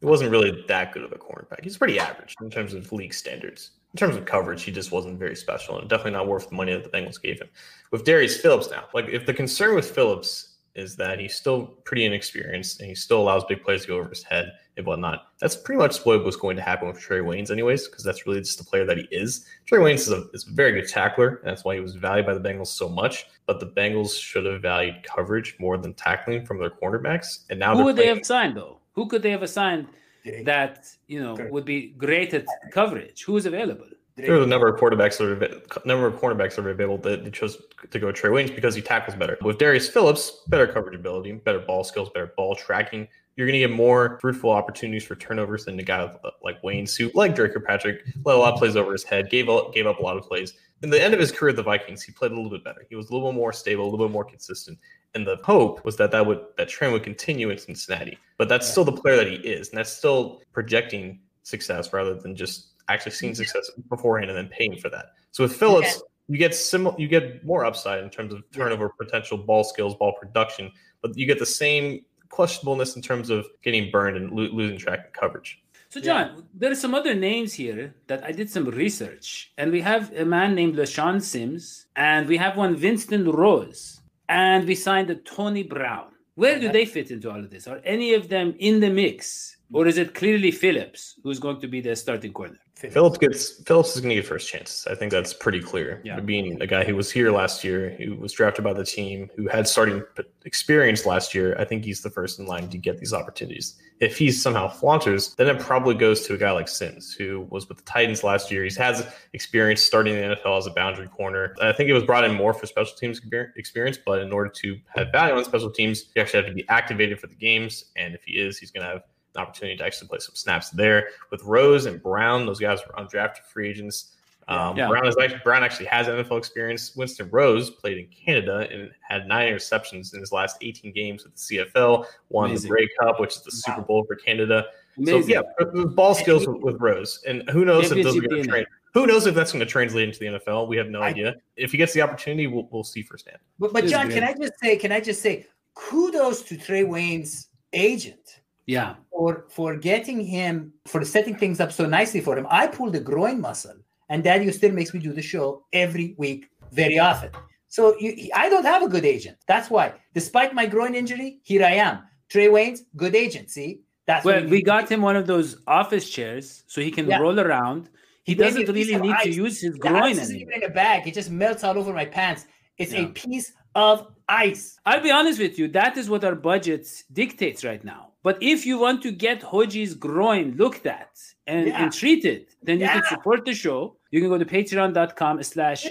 he 0.00 0.06
wasn't 0.06 0.30
really 0.30 0.64
that 0.68 0.92
good 0.92 1.02
of 1.02 1.12
a 1.12 1.16
cornerback. 1.16 1.62
He's 1.62 1.76
pretty 1.76 1.98
average 1.98 2.34
in 2.40 2.50
terms 2.50 2.72
of 2.74 2.90
league 2.92 3.14
standards. 3.14 3.72
In 3.96 3.98
terms 3.98 4.16
of 4.16 4.26
coverage, 4.26 4.62
he 4.62 4.70
just 4.70 4.92
wasn't 4.92 5.18
very 5.18 5.34
special 5.34 5.78
and 5.78 5.88
definitely 5.88 6.10
not 6.10 6.28
worth 6.28 6.50
the 6.50 6.54
money 6.54 6.70
that 6.74 6.84
the 6.84 6.90
Bengals 6.90 7.18
gave 7.18 7.40
him. 7.40 7.48
With 7.92 8.04
Darius 8.04 8.38
Phillips 8.38 8.70
now, 8.70 8.84
like 8.92 9.08
if 9.08 9.24
the 9.24 9.32
concern 9.32 9.74
with 9.74 9.90
Phillips 9.90 10.56
is 10.74 10.96
that 10.96 11.18
he's 11.18 11.34
still 11.34 11.68
pretty 11.86 12.04
inexperienced 12.04 12.80
and 12.80 12.90
he 12.90 12.94
still 12.94 13.22
allows 13.22 13.42
big 13.44 13.62
plays 13.62 13.80
to 13.80 13.88
go 13.88 13.96
over 13.96 14.10
his 14.10 14.22
head 14.22 14.52
and 14.76 14.84
whatnot, 14.84 15.28
that's 15.40 15.56
pretty 15.56 15.78
much 15.78 16.04
what 16.04 16.22
was 16.22 16.36
going 16.36 16.56
to 16.56 16.62
happen 16.62 16.88
with 16.88 16.98
Trae 16.98 17.24
Waynes, 17.24 17.50
anyways, 17.50 17.88
because 17.88 18.04
that's 18.04 18.26
really 18.26 18.40
just 18.40 18.58
the 18.58 18.64
player 18.64 18.84
that 18.84 18.98
he 18.98 19.08
is. 19.10 19.46
Trae 19.66 19.78
Waynes 19.78 20.00
is 20.00 20.10
a, 20.10 20.28
is 20.34 20.46
a 20.46 20.50
very 20.50 20.78
good 20.78 20.90
tackler, 20.90 21.36
and 21.36 21.46
that's 21.46 21.64
why 21.64 21.76
he 21.76 21.80
was 21.80 21.94
valued 21.94 22.26
by 22.26 22.34
the 22.34 22.40
Bengals 22.46 22.66
so 22.66 22.90
much. 22.90 23.24
But 23.46 23.60
the 23.60 23.66
Bengals 23.68 24.20
should 24.20 24.44
have 24.44 24.60
valued 24.60 24.96
coverage 25.04 25.56
more 25.58 25.78
than 25.78 25.94
tackling 25.94 26.44
from 26.44 26.58
their 26.58 26.68
cornerbacks. 26.68 27.46
And 27.48 27.58
now 27.58 27.74
Who 27.74 27.84
would 27.84 27.96
they 27.96 28.08
have 28.08 28.26
signed 28.26 28.58
though? 28.58 28.76
Who 28.92 29.08
could 29.08 29.22
they 29.22 29.30
have 29.30 29.42
assigned 29.42 29.88
Dre. 30.26 30.42
that 30.44 30.88
you 31.06 31.22
know 31.22 31.36
Correct. 31.36 31.52
would 31.52 31.64
be 31.64 31.88
great 31.96 32.34
at 32.34 32.46
coverage? 32.72 33.22
Who 33.24 33.36
is 33.36 33.46
available? 33.46 33.86
Dre. 34.16 34.26
There 34.26 34.36
are 34.36 34.40
the 34.40 34.46
number 34.46 34.66
of 34.66 34.80
quarterbacks 34.80 35.18
that 35.18 35.26
are 35.26 35.86
number 35.86 36.06
of 36.06 36.14
cornerbacks 36.14 36.56
that 36.56 36.66
are 36.66 36.70
available 36.70 36.98
that 36.98 37.24
they 37.24 37.30
chose 37.30 37.60
to 37.90 37.98
go 37.98 38.06
Trae 38.08 38.30
Waynes 38.30 38.54
because 38.54 38.74
he 38.74 38.82
tackles 38.82 39.16
better. 39.16 39.36
With 39.42 39.58
Darius 39.58 39.88
Phillips, 39.88 40.42
better 40.48 40.66
coverage 40.66 40.94
ability, 40.94 41.32
better 41.32 41.58
ball 41.58 41.84
skills, 41.84 42.08
better 42.10 42.32
ball 42.36 42.54
tracking. 42.54 43.08
You're 43.36 43.46
going 43.46 43.60
to 43.60 43.68
get 43.68 43.76
more 43.76 44.18
fruitful 44.22 44.50
opportunities 44.50 45.04
for 45.04 45.14
turnovers 45.14 45.66
than 45.66 45.78
a 45.78 45.82
guy 45.82 45.98
uh, 45.98 46.30
like 46.42 46.62
Wayne 46.64 46.86
Suit, 46.86 47.14
like 47.14 47.34
Dre 47.34 47.50
Kirkpatrick, 47.50 48.06
let 48.24 48.34
a 48.34 48.38
lot 48.38 48.54
of 48.54 48.58
plays 48.58 48.76
over 48.76 48.92
his 48.92 49.04
head, 49.04 49.28
gave 49.28 49.50
up, 49.50 49.74
gave 49.74 49.86
up 49.86 49.98
a 49.98 50.02
lot 50.02 50.16
of 50.16 50.24
plays. 50.24 50.54
In 50.82 50.88
the 50.88 51.02
end 51.02 51.12
of 51.12 51.20
his 51.20 51.32
career 51.32 51.50
at 51.50 51.56
the 51.56 51.62
Vikings, 51.62 52.02
he 52.02 52.12
played 52.12 52.32
a 52.32 52.34
little 52.34 52.50
bit 52.50 52.64
better. 52.64 52.86
He 52.88 52.96
was 52.96 53.10
a 53.10 53.12
little 53.12 53.30
bit 53.30 53.36
more 53.36 53.52
stable, 53.52 53.84
a 53.84 53.88
little 53.90 54.06
bit 54.06 54.12
more 54.12 54.24
consistent. 54.24 54.78
And 55.16 55.26
the 55.26 55.38
hope 55.42 55.82
was 55.82 55.96
that 55.96 56.10
that 56.10 56.26
would 56.26 56.40
that 56.58 56.68
trend 56.68 56.92
would 56.92 57.02
continue 57.02 57.48
in 57.48 57.56
Cincinnati. 57.56 58.18
But 58.36 58.50
that's 58.50 58.66
Yeah. 58.66 58.72
still 58.72 58.84
the 58.84 58.92
player 58.92 59.16
that 59.16 59.26
he 59.26 59.36
is, 59.36 59.70
and 59.70 59.78
that's 59.78 59.90
still 59.90 60.42
projecting 60.52 61.20
success 61.42 61.92
rather 61.94 62.14
than 62.14 62.36
just 62.36 62.74
actually 62.88 63.12
seeing 63.12 63.34
success 63.34 63.70
beforehand 63.88 64.30
and 64.30 64.36
then 64.38 64.48
paying 64.48 64.76
for 64.76 64.90
that. 64.90 65.06
So 65.32 65.42
with 65.44 65.56
Phillips, 65.56 66.02
you 66.28 66.36
get 66.36 66.54
similar, 66.54 66.94
you 66.98 67.08
get 67.08 67.42
more 67.44 67.64
upside 67.64 68.04
in 68.04 68.10
terms 68.10 68.34
of 68.34 68.42
turnover 68.52 68.90
potential, 68.90 69.38
ball 69.38 69.64
skills, 69.64 69.94
ball 69.94 70.12
production, 70.20 70.70
but 71.00 71.16
you 71.16 71.26
get 71.26 71.38
the 71.38 71.46
same 71.46 72.04
questionableness 72.28 72.94
in 72.96 73.00
terms 73.00 73.30
of 73.30 73.46
getting 73.62 73.90
burned 73.90 74.16
and 74.18 74.30
lo- 74.32 74.50
losing 74.52 74.76
track 74.76 75.06
of 75.06 75.12
coverage. 75.14 75.62
So, 75.88 76.00
John, 76.00 76.26
yeah. 76.26 76.42
there 76.52 76.70
are 76.72 76.82
some 76.84 76.94
other 76.94 77.14
names 77.14 77.54
here 77.54 77.94
that 78.08 78.22
I 78.22 78.32
did 78.32 78.50
some 78.50 78.66
research, 78.66 79.52
and 79.56 79.72
we 79.72 79.80
have 79.80 80.12
a 80.12 80.24
man 80.26 80.54
named 80.54 80.74
LeShaun 80.76 81.22
Sims, 81.22 81.86
and 81.96 82.26
we 82.28 82.36
have 82.36 82.56
one 82.56 82.78
Winston 82.78 83.24
Rose, 83.30 84.02
and 84.28 84.66
we 84.66 84.74
signed 84.74 85.10
a 85.10 85.14
Tony 85.14 85.62
Brown. 85.62 86.08
Where 86.34 86.58
do 86.58 86.70
they 86.70 86.84
fit 86.84 87.10
into 87.10 87.30
all 87.30 87.38
of 87.40 87.50
this? 87.50 87.66
Are 87.66 87.80
any 87.84 88.12
of 88.14 88.28
them 88.28 88.54
in 88.58 88.80
the 88.80 88.90
mix, 88.90 89.55
or 89.72 89.86
is 89.86 89.98
it 89.98 90.14
clearly 90.14 90.50
Phillips 90.50 91.18
who's 91.22 91.38
going 91.38 91.60
to 91.60 91.68
be 91.68 91.80
the 91.80 91.96
starting 91.96 92.32
corner? 92.32 92.58
Phillips 92.76 93.16
gets 93.16 93.62
Phillips 93.62 93.96
is 93.96 94.02
going 94.02 94.10
to 94.10 94.16
get 94.16 94.26
first 94.26 94.50
chances. 94.50 94.86
I 94.86 94.94
think 94.94 95.10
that's 95.10 95.32
pretty 95.32 95.60
clear. 95.60 96.02
Yeah. 96.04 96.20
Being 96.20 96.60
a 96.60 96.66
guy 96.66 96.84
who 96.84 96.94
was 96.94 97.10
here 97.10 97.32
last 97.32 97.64
year, 97.64 97.96
who 97.98 98.16
was 98.16 98.34
drafted 98.34 98.64
by 98.64 98.74
the 98.74 98.84
team, 98.84 99.30
who 99.34 99.48
had 99.48 99.66
starting 99.66 100.04
experience 100.44 101.06
last 101.06 101.34
year, 101.34 101.56
I 101.58 101.64
think 101.64 101.86
he's 101.86 102.02
the 102.02 102.10
first 102.10 102.38
in 102.38 102.44
line 102.44 102.68
to 102.68 102.76
get 102.76 102.98
these 102.98 103.14
opportunities. 103.14 103.76
If 104.00 104.18
he 104.18 104.30
somehow 104.30 104.68
flaunters, 104.68 105.34
then 105.36 105.48
it 105.48 105.58
probably 105.58 105.94
goes 105.94 106.26
to 106.26 106.34
a 106.34 106.36
guy 106.36 106.50
like 106.50 106.68
Sims, 106.68 107.14
who 107.14 107.46
was 107.48 107.66
with 107.66 107.78
the 107.78 107.84
Titans 107.84 108.22
last 108.22 108.50
year. 108.50 108.62
He 108.62 108.74
has 108.74 109.06
experience 109.32 109.80
starting 109.80 110.14
in 110.14 110.28
the 110.28 110.36
NFL 110.36 110.58
as 110.58 110.66
a 110.66 110.70
boundary 110.70 111.08
corner. 111.08 111.54
I 111.62 111.72
think 111.72 111.88
it 111.88 111.94
was 111.94 112.04
brought 112.04 112.24
in 112.24 112.34
more 112.34 112.52
for 112.52 112.66
special 112.66 112.94
teams 112.94 113.22
experience, 113.56 113.98
but 114.04 114.20
in 114.20 114.32
order 114.32 114.50
to 114.50 114.78
have 114.88 115.12
value 115.12 115.34
on 115.34 115.44
special 115.46 115.70
teams, 115.70 116.10
you 116.14 116.20
actually 116.20 116.42
have 116.42 116.48
to 116.50 116.54
be 116.54 116.68
activated 116.68 117.18
for 117.18 117.28
the 117.28 117.36
games. 117.36 117.86
And 117.96 118.14
if 118.14 118.22
he 118.24 118.32
is, 118.32 118.58
he's 118.58 118.70
going 118.70 118.86
to 118.86 118.92
have 118.92 119.02
opportunity 119.36 119.76
to 119.76 119.84
actually 119.84 120.08
play 120.08 120.18
some 120.18 120.34
snaps 120.34 120.70
there. 120.70 121.08
With 121.30 121.42
Rose 121.42 121.86
and 121.86 122.02
Brown, 122.02 122.46
those 122.46 122.60
guys 122.60 122.80
were 122.86 122.94
undrafted 123.02 123.44
free 123.44 123.68
agents. 123.68 124.16
Um, 124.48 124.76
yeah. 124.76 124.86
Brown 124.86 125.06
is 125.06 125.16
actually, 125.20 125.40
Brown 125.42 125.64
actually 125.64 125.86
has 125.86 126.06
NFL 126.06 126.38
experience. 126.38 126.94
Winston 126.94 127.28
Rose 127.32 127.70
played 127.70 127.98
in 127.98 128.06
Canada 128.06 128.68
and 128.70 128.90
had 129.00 129.26
nine 129.26 129.52
interceptions 129.52 130.14
in 130.14 130.20
his 130.20 130.30
last 130.30 130.58
18 130.60 130.92
games 130.92 131.24
with 131.24 131.34
the 131.34 131.56
CFL. 131.56 132.06
Won 132.28 132.50
Amazing. 132.50 132.68
the 132.68 132.68
Grey 132.68 132.88
Cup, 133.00 133.18
which 133.18 133.36
is 133.36 133.42
the 133.42 133.62
wow. 133.66 133.76
Super 133.76 133.86
Bowl 133.86 134.04
for 134.04 134.14
Canada. 134.14 134.66
Amazing. 134.96 135.22
So 135.22 135.28
yeah, 135.28 135.84
ball 135.94 136.14
skills 136.14 136.46
with, 136.46 136.62
with 136.62 136.80
Rose, 136.80 137.22
and 137.26 137.48
who 137.50 137.64
knows 137.64 137.90
if 137.90 138.02
those 138.02 138.16
are 138.16 138.20
going 138.20 138.42
to 138.42 138.48
train. 138.48 138.66
Who 138.94 139.06
knows 139.06 139.26
if 139.26 139.34
that's 139.34 139.52
going 139.52 139.64
to 139.64 139.70
translate 139.70 140.08
into 140.08 140.18
the 140.18 140.26
NFL? 140.26 140.68
We 140.68 140.78
have 140.78 140.88
no 140.88 141.02
I, 141.02 141.08
idea. 141.08 141.34
If 141.56 141.72
he 141.72 141.76
gets 141.76 141.92
the 141.92 142.00
opportunity, 142.00 142.46
we'll, 142.46 142.66
we'll 142.70 142.82
see 142.82 143.02
firsthand. 143.02 143.36
But, 143.58 143.74
but 143.74 143.84
John, 143.86 144.08
can 144.08 144.24
I 144.24 144.32
just 144.32 144.54
say? 144.58 144.76
Can 144.76 144.90
I 144.90 145.00
just 145.00 145.20
say? 145.20 145.46
Kudos 145.74 146.40
to 146.44 146.56
Trae 146.56 146.86
Waynes' 146.86 147.48
agent 147.74 148.40
yeah. 148.66 148.96
For 149.10 149.46
for 149.48 149.76
getting 149.76 150.20
him 150.20 150.72
for 150.86 151.04
setting 151.04 151.36
things 151.36 151.60
up 151.60 151.72
so 151.72 151.86
nicely 151.86 152.20
for 152.20 152.36
him. 152.36 152.46
I 152.50 152.66
pulled 152.66 152.94
a 152.96 153.00
groin 153.00 153.40
muscle, 153.40 153.76
and 154.08 154.22
Daddy 154.22 154.50
still 154.52 154.72
makes 154.72 154.92
me 154.92 155.00
do 155.00 155.12
the 155.12 155.22
show 155.22 155.64
every 155.72 156.14
week, 156.18 156.50
very 156.72 156.98
often. 156.98 157.30
So 157.68 157.96
you, 157.98 158.30
I 158.34 158.48
don't 158.48 158.64
have 158.64 158.82
a 158.82 158.88
good 158.88 159.04
agent. 159.04 159.38
That's 159.46 159.70
why, 159.70 159.94
despite 160.14 160.54
my 160.54 160.66
groin 160.66 160.94
injury, 160.94 161.40
here 161.42 161.64
I 161.64 161.72
am. 161.72 162.00
Trae 162.28 162.50
Waynes, 162.50 162.80
good 162.96 163.14
agent. 163.14 163.50
See, 163.50 163.80
that's 164.06 164.24
well, 164.24 164.44
we 164.46 164.62
got 164.62 164.90
him 164.90 165.02
one 165.02 165.16
of 165.16 165.26
those 165.26 165.58
office 165.66 166.08
chairs 166.08 166.64
so 166.66 166.80
he 166.80 166.90
can 166.90 167.06
yeah. 167.06 167.18
roll 167.18 167.38
around. 167.40 167.88
He, 168.24 168.32
he 168.32 168.34
doesn't 168.34 168.68
really 168.68 168.96
need 168.96 169.14
ice. 169.14 169.22
to 169.24 169.30
use 169.30 169.60
his 169.60 169.76
groin. 169.76 170.16
The 170.16 170.22
isn't 170.22 170.36
even 170.36 170.54
in 170.54 170.64
a 170.64 170.70
bag. 170.70 171.06
It 171.06 171.14
just 171.14 171.30
melts 171.30 171.62
all 171.62 171.78
over 171.78 171.92
my 171.92 172.04
pants. 172.04 172.46
It's 172.78 172.92
yeah. 172.92 173.02
a 173.02 173.08
piece 173.08 173.52
of 173.74 174.08
ice. 174.28 174.78
I'll 174.86 175.02
be 175.02 175.10
honest 175.10 175.38
with 175.38 175.58
you. 175.58 175.68
That 175.68 175.96
is 175.96 176.08
what 176.08 176.24
our 176.24 176.34
budget 176.34 176.86
dictates 177.12 177.64
right 177.64 177.84
now. 177.84 178.12
But 178.22 178.38
if 178.40 178.66
you 178.66 178.78
want 178.78 179.02
to 179.02 179.12
get 179.12 179.40
Hoji's 179.40 179.94
groin 179.94 180.56
looked 180.56 180.84
at 180.86 181.10
and, 181.46 181.68
yeah. 181.68 181.84
and 181.84 181.92
treated, 181.92 182.46
then 182.60 182.80
you 182.80 182.88
can 182.88 183.04
support 183.08 183.44
the 183.44 183.54
show. 183.54 183.96
You 184.10 184.20
can 184.20 184.28
go 184.30 184.36
to 184.36 184.44
patreon.com 184.44 185.42
slash 185.44 185.86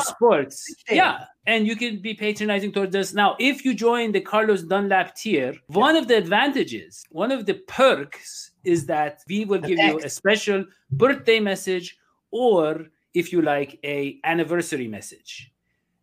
sports. 0.00 0.74
Yeah. 0.90 1.26
And 1.46 1.68
you 1.68 1.76
can 1.76 2.00
be 2.00 2.14
patronizing 2.14 2.72
towards 2.72 2.96
us. 2.96 3.14
Now, 3.14 3.36
if 3.38 3.64
you 3.64 3.74
join 3.74 4.10
the 4.10 4.20
Carlos 4.20 4.62
Dunlap 4.62 5.14
tier, 5.14 5.54
one 5.68 5.94
of 5.94 6.08
the 6.08 6.16
advantages, 6.16 7.04
one 7.10 7.30
of 7.30 7.46
the 7.46 7.54
perks 7.54 8.50
is 8.64 8.86
that 8.86 9.20
we 9.28 9.44
will 9.44 9.60
give 9.60 9.78
you 9.78 10.00
a 10.00 10.08
special 10.08 10.64
birthday 10.90 11.38
message 11.38 11.96
or 12.32 12.86
if 13.14 13.32
you 13.32 13.40
like 13.40 13.78
a 13.84 14.18
anniversary 14.24 14.88
message. 14.88 15.52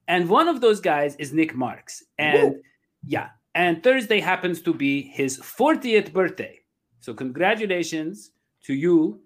And 0.08 0.30
one 0.30 0.48
of 0.48 0.62
those 0.62 0.80
guys 0.80 1.16
is 1.16 1.34
Nick 1.34 1.56
Marks. 1.56 2.04
And 2.18 2.54
Woo. 2.54 2.62
yeah, 3.06 3.30
and 3.56 3.84
Thursday 3.84 4.20
happens 4.20 4.62
to 4.62 4.74
be 4.74 5.02
his 5.02 5.40
40th 5.40 6.14
birthday. 6.14 6.60
So 7.00 7.14
congratulations 7.14 8.32
to 8.66 8.74
you, 8.74 9.22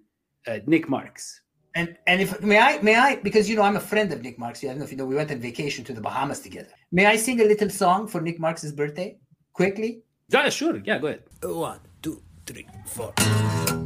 uh, 0.48 0.60
Nick 0.66 0.90
Marks. 0.90 1.42
And 1.76 1.98
and 2.08 2.20
if 2.20 2.42
may 2.42 2.60
I 2.60 2.82
may 2.82 2.96
I 2.96 3.18
because 3.18 3.48
you 3.48 3.56
know 3.56 3.62
I'm 3.62 3.76
a 3.76 3.80
friend 3.80 4.12
of 4.12 4.24
Nick 4.24 4.40
Marks. 4.40 4.64
I 4.64 4.68
don't 4.68 4.80
know 4.80 4.86
if 4.86 4.92
you 4.92 4.98
know 4.98 5.06
we 5.06 5.16
went 5.16 5.32
on 5.32 5.40
vacation 5.40 5.86
to 5.86 5.94
the 5.94 6.02
Bahamas 6.02 6.40
together. 6.40 6.72
May 6.92 7.06
I 7.06 7.16
sing 7.16 7.42
a 7.42 7.44
little 7.46 7.70
song 7.70 8.08
for 8.08 8.22
Nick 8.22 8.40
Marks' 8.40 8.72
birthday 8.72 9.18
quickly? 9.54 10.02
Yeah, 10.30 10.50
sure. 10.50 10.82
Yeah, 10.84 10.98
go 10.98 11.08
ahead. 11.08 11.24
One, 11.44 11.80
two, 12.02 12.22
three, 12.46 12.68
four. 12.86 13.14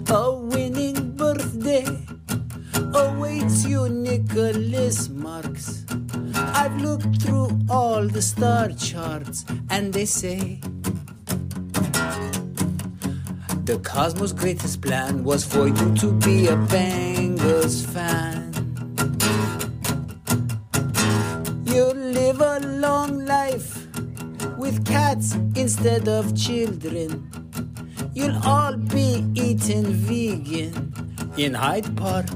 A 0.09 0.31
winning 0.33 1.15
birthday 1.17 1.85
awaits 2.93 3.65
you, 3.65 3.89
Nicholas 3.89 5.09
Marks. 5.09 5.82
I've 6.53 6.79
looked 6.81 7.21
through 7.21 7.59
all 7.69 8.07
the 8.07 8.21
star 8.21 8.69
charts, 8.69 9.45
and 9.69 9.93
they 9.93 10.05
say 10.05 10.59
the 13.65 13.79
cosmos' 13.83 14.33
greatest 14.33 14.81
plan 14.81 15.23
was 15.23 15.43
for 15.43 15.67
you 15.67 15.95
to 15.95 16.11
be 16.11 16.47
a 16.47 16.55
Bengals 16.55 17.85
fan. 17.85 18.51
You'll 21.65 21.95
live 21.95 22.39
a 22.41 22.59
long 22.59 23.25
life 23.25 23.87
with 24.57 24.85
cats 24.85 25.35
instead 25.55 26.07
of 26.07 26.35
children. 26.35 27.29
You'll 28.13 28.37
all 28.43 28.77
be 28.77 29.25
eating 29.33 29.85
vegan 29.85 30.93
in 31.35 31.55
Hyde 31.55 31.97
Park. 31.97 32.29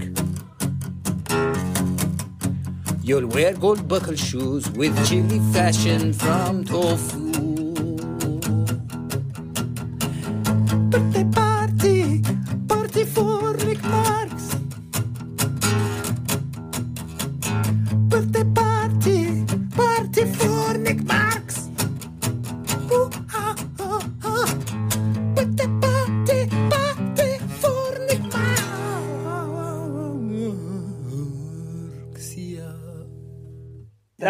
You'll 3.08 3.28
wear 3.28 3.54
gold 3.54 3.88
buckle 3.88 4.18
shoes 4.18 4.70
with 4.72 4.94
chili 5.08 5.40
fashion 5.54 6.12
from 6.12 6.66
tofu. 6.66 7.27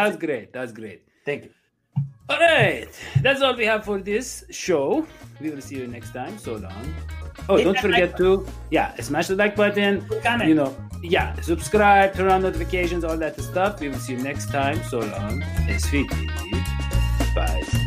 That 0.08 0.20
was 0.20 0.28
great. 0.28 0.54
That's 0.54 0.72
great. 0.72 1.04
Thank 1.26 1.43
you. 1.46 1.50
All 2.30 2.39
right. 2.39 2.89
That's 3.22 3.41
all 3.41 3.56
we 3.56 3.65
have 3.65 3.86
for 3.86 4.00
this 4.00 4.43
show. 4.50 5.06
We 5.39 5.50
will 5.50 5.62
see 5.62 5.78
you 5.78 5.88
next 5.88 6.12
time. 6.12 6.38
So 6.38 6.56
long. 6.56 6.96
Oh, 7.50 7.56
Hit 7.56 7.63
don't 7.65 7.80
forget 7.80 8.10
like 8.10 8.17
to, 8.17 8.46
yeah, 8.72 8.96
smash 8.96 9.28
the 9.28 9.36
like 9.36 9.56
button. 9.56 10.06
You 10.46 10.56
know, 10.56 10.76
yeah, 11.02 11.39
subscribe, 11.41 12.13
turn 12.15 12.30
on 12.30 12.41
notifications, 12.41 13.04
all 13.04 13.15
that 13.17 13.39
stuff. 13.39 13.80
We 13.80 13.89
will 13.89 14.00
see 14.00 14.13
you 14.13 14.20
next 14.20 14.50
time. 14.52 14.84
So 14.84 15.00
long. 15.00 15.43
It's 15.67 15.89
Bye. 17.36 17.87